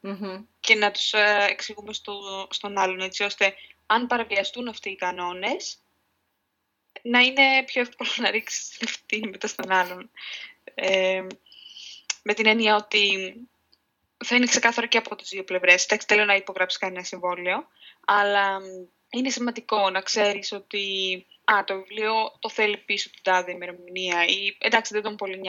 και 0.60 0.76
να 0.76 0.92
τους 0.92 1.12
uh, 1.16 1.50
εξηγούμε 1.50 1.94
στο, 1.94 2.14
στον 2.50 2.78
άλλον, 2.78 3.00
έτσι 3.00 3.24
ώστε 3.24 3.54
αν 3.86 4.08
παραβιαστούν 4.08 4.68
αυτοί 4.68 4.90
οι 4.90 4.96
κανόνες, 4.96 5.78
να 7.02 7.20
είναι 7.20 7.64
πιο 7.66 7.82
εύκολο 7.82 8.10
να 8.18 8.32
ρίξεις 8.32 8.70
την 8.70 8.88
ευθύνη 8.88 9.30
μετά 9.30 9.48
στον 9.48 9.72
άλλον. 9.72 10.12
Ε, 10.74 11.26
με 12.24 12.34
την 12.34 12.46
έννοια 12.46 12.76
ότι 12.76 13.34
θα 14.26 14.36
είναι 14.36 14.46
ξεκάθαρο 14.46 14.88
και 14.88 14.98
από 14.98 15.16
τις 15.16 15.30
δύο 15.30 15.44
πλευρές. 15.44 15.84
Εντάξει, 15.84 16.08
θέλω 16.10 16.26
να 16.26 16.36
υπογράψει 16.36 16.80
κανένα 16.80 17.04
συμβόλαιο, 17.04 17.68
αλλά 18.06 18.60
είναι 19.10 19.30
σημαντικό 19.30 19.90
να 19.90 20.02
ξέρεις 20.02 20.52
ότι 20.52 21.26
α, 21.44 21.64
το 21.64 21.76
βιβλίο 21.76 22.14
το 22.40 22.50
θέλει 22.50 22.78
πίσω 22.78 23.10
την 23.10 23.22
τάδε 23.24 23.52
ημερομηνία 23.52 24.26
ή 24.26 24.58
εντάξει 24.60 24.94
δεν 24.94 25.04
τον 25.04 25.16
πολύ 25.16 25.42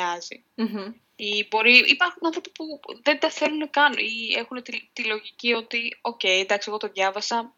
Ή 1.17 1.47
μπορεί, 1.51 1.77
υπάρχουν 1.77 2.27
άνθρωποι 2.27 2.51
που 2.51 2.81
δεν 3.03 3.19
τα 3.19 3.31
θέλουν 3.31 3.71
καν 3.71 3.93
ή 3.93 4.35
έχουν 4.37 4.63
τη, 4.63 4.89
τη 4.93 5.05
λογική 5.05 5.53
ότι 5.53 5.99
οκ, 6.01 6.21
okay, 6.23 6.41
εντάξει 6.41 6.69
εγώ 6.69 6.79
το 6.79 6.89
διάβασα, 6.89 7.55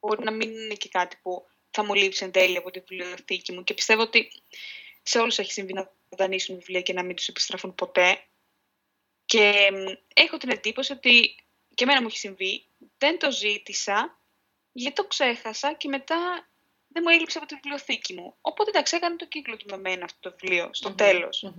μπορεί 0.00 0.24
να 0.24 0.30
μην 0.30 0.50
είναι 0.50 0.74
και 0.74 0.88
κάτι 0.88 1.16
που 1.22 1.46
θα 1.70 1.84
μου 1.84 1.94
λείψει 1.94 2.24
εν 2.24 2.30
τέλει 2.30 2.56
από 2.56 2.70
τη 2.70 2.80
βιβλιοθήκη 2.80 3.52
μου 3.52 3.64
και 3.64 3.74
πιστεύω 3.74 4.02
ότι 4.02 4.30
σε 5.02 5.18
όλους 5.18 5.38
έχει 5.38 5.52
συμβεί 5.52 5.72
να 5.72 5.90
δανείσουν 6.16 6.56
βιβλία 6.56 6.80
και 6.80 6.92
να 6.92 7.02
μην 7.02 7.16
τους 7.16 7.28
επιστραφούν 7.28 7.74
ποτέ. 7.74 8.18
Και 9.24 9.68
έχω 10.14 10.36
την 10.36 10.50
εντύπωση 10.50 10.92
ότι 10.92 11.34
και 11.74 11.84
εμένα 11.84 12.00
μου 12.00 12.06
έχει 12.06 12.18
συμβεί, 12.18 12.64
δεν 12.98 13.18
το 13.18 13.30
ζήτησα, 13.30 14.18
γιατί 14.72 14.94
το 14.94 15.04
ξέχασα 15.04 15.72
και 15.72 15.88
μετά 15.88 16.46
δεν 16.88 17.02
μου 17.06 17.14
έλειψε 17.14 17.38
από 17.38 17.46
τη 17.46 17.54
βιβλιοθήκη 17.54 18.14
μου. 18.14 18.34
Οπότε 18.40 18.70
εντάξει, 18.70 18.96
έκανε 18.96 19.16
το 19.16 19.26
κύκλο 19.26 19.56
του 19.56 19.66
με 19.70 19.76
μένα 19.76 20.04
αυτό 20.04 20.30
το 20.30 20.36
βιβλίο, 20.40 20.68
στο 20.72 20.90
μμ 20.90 20.96
τέλος 20.96 21.52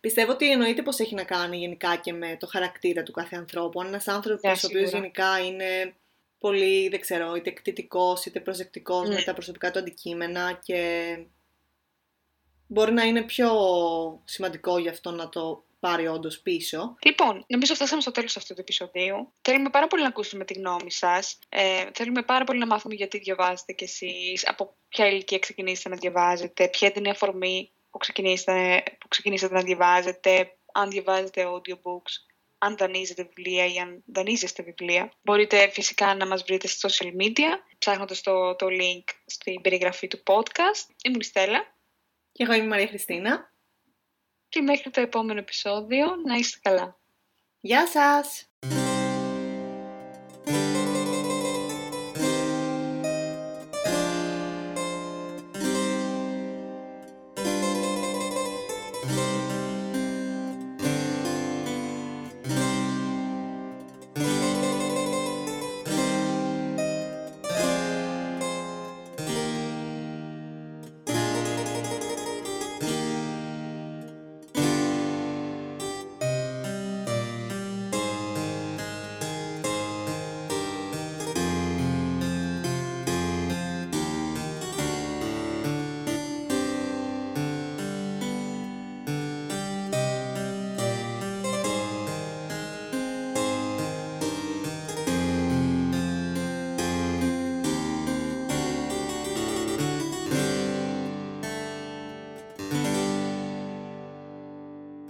Πιστεύω 0.00 0.32
ότι 0.32 0.50
εννοείται 0.50 0.82
πως 0.82 0.98
έχει 0.98 1.14
να 1.14 1.24
κάνει 1.24 1.56
γενικά 1.56 1.96
και 1.96 2.12
με 2.12 2.36
το 2.40 2.46
χαρακτήρα 2.46 3.02
του 3.02 3.12
κάθε 3.12 3.36
ανθρώπου. 3.36 3.82
Ένας 3.82 4.08
άνθρωπος 4.08 4.64
ο 4.64 4.66
οποίος 4.66 4.90
γενικά 4.90 5.38
είναι 5.38 5.94
πολύ, 6.38 6.88
δεν 6.88 7.00
ξέρω, 7.00 7.34
είτε 7.34 7.50
εκτιτικός 7.50 8.24
είτε 8.24 8.40
προσεκτικός 8.40 9.08
με 9.08 9.22
τα 9.22 9.32
προσωπικά 9.32 9.70
του 9.70 9.78
αντικείμενα 9.78 10.60
και 10.64 11.18
μπορεί 12.70 12.92
να 12.92 13.02
είναι 13.02 13.22
πιο 13.22 13.50
σημαντικό 14.24 14.78
για 14.78 14.90
αυτό 14.90 15.10
να 15.10 15.28
το 15.28 15.64
πάρει 15.80 16.06
όντως 16.06 16.40
πίσω. 16.40 16.96
Λοιπόν, 17.04 17.44
νομίζω 17.46 17.74
φτάσαμε 17.74 18.00
στο 18.00 18.10
τέλος 18.10 18.36
αυτού 18.36 18.54
του 18.54 18.60
επεισοδίου. 18.60 19.32
Θέλουμε 19.42 19.70
πάρα 19.70 19.86
πολύ 19.86 20.02
να 20.02 20.08
ακούσουμε 20.08 20.44
τη 20.44 20.54
γνώμη 20.54 20.90
σας. 20.90 21.38
Ε, 21.48 21.84
θέλουμε 21.94 22.22
πάρα 22.22 22.44
πολύ 22.44 22.58
να 22.58 22.66
μάθουμε 22.66 22.94
γιατί 22.94 23.18
διαβάζετε 23.18 23.72
κι 23.72 23.84
εσείς, 23.84 24.48
από 24.48 24.74
ποια 24.88 25.06
ηλικία 25.06 25.38
ξεκινήσατε 25.38 25.88
να 25.88 25.96
διαβάζετε, 25.96 26.68
ποια 26.68 26.88
ήταν 26.88 27.04
η 27.04 27.10
αφορμή 27.10 27.70
που 27.90 27.98
ξεκινήσατε, 27.98 28.82
που 29.00 29.08
ξεκινήσατε 29.08 29.54
να 29.54 29.62
διαβάζετε, 29.62 30.56
αν 30.72 30.90
διαβάζετε 30.90 31.44
audiobooks, 31.46 32.12
αν 32.58 32.76
δανείζετε 32.76 33.22
βιβλία 33.34 33.66
ή 33.66 33.78
αν 33.78 34.02
δανείζεστε 34.06 34.62
βιβλία. 34.62 35.12
Μπορείτε 35.22 35.68
φυσικά 35.72 36.14
να 36.14 36.26
μας 36.26 36.42
βρείτε 36.42 36.66
στα 36.66 36.88
social 36.88 37.22
media, 37.22 37.50
ψάχνοντας 37.78 38.20
το, 38.20 38.54
το 38.54 38.66
link 38.66 39.04
στην 39.26 39.60
περιγραφή 39.60 40.08
του 40.08 40.22
podcast. 40.26 40.94
Ήμουν 41.04 41.20
η 41.20 41.24
Στέλλα. 41.24 41.78
Και 42.40 42.46
εγώ 42.46 42.54
είμαι 42.54 42.64
η 42.64 42.68
Μαρία 42.68 42.86
Χριστίνα. 42.86 43.52
Και 44.48 44.60
μέχρι 44.60 44.90
το 44.90 45.00
επόμενο 45.00 45.38
επεισόδιο 45.38 46.16
να 46.16 46.34
είστε 46.34 46.58
καλά. 46.62 47.00
Γεια 47.60 47.86
σας! 47.86 48.49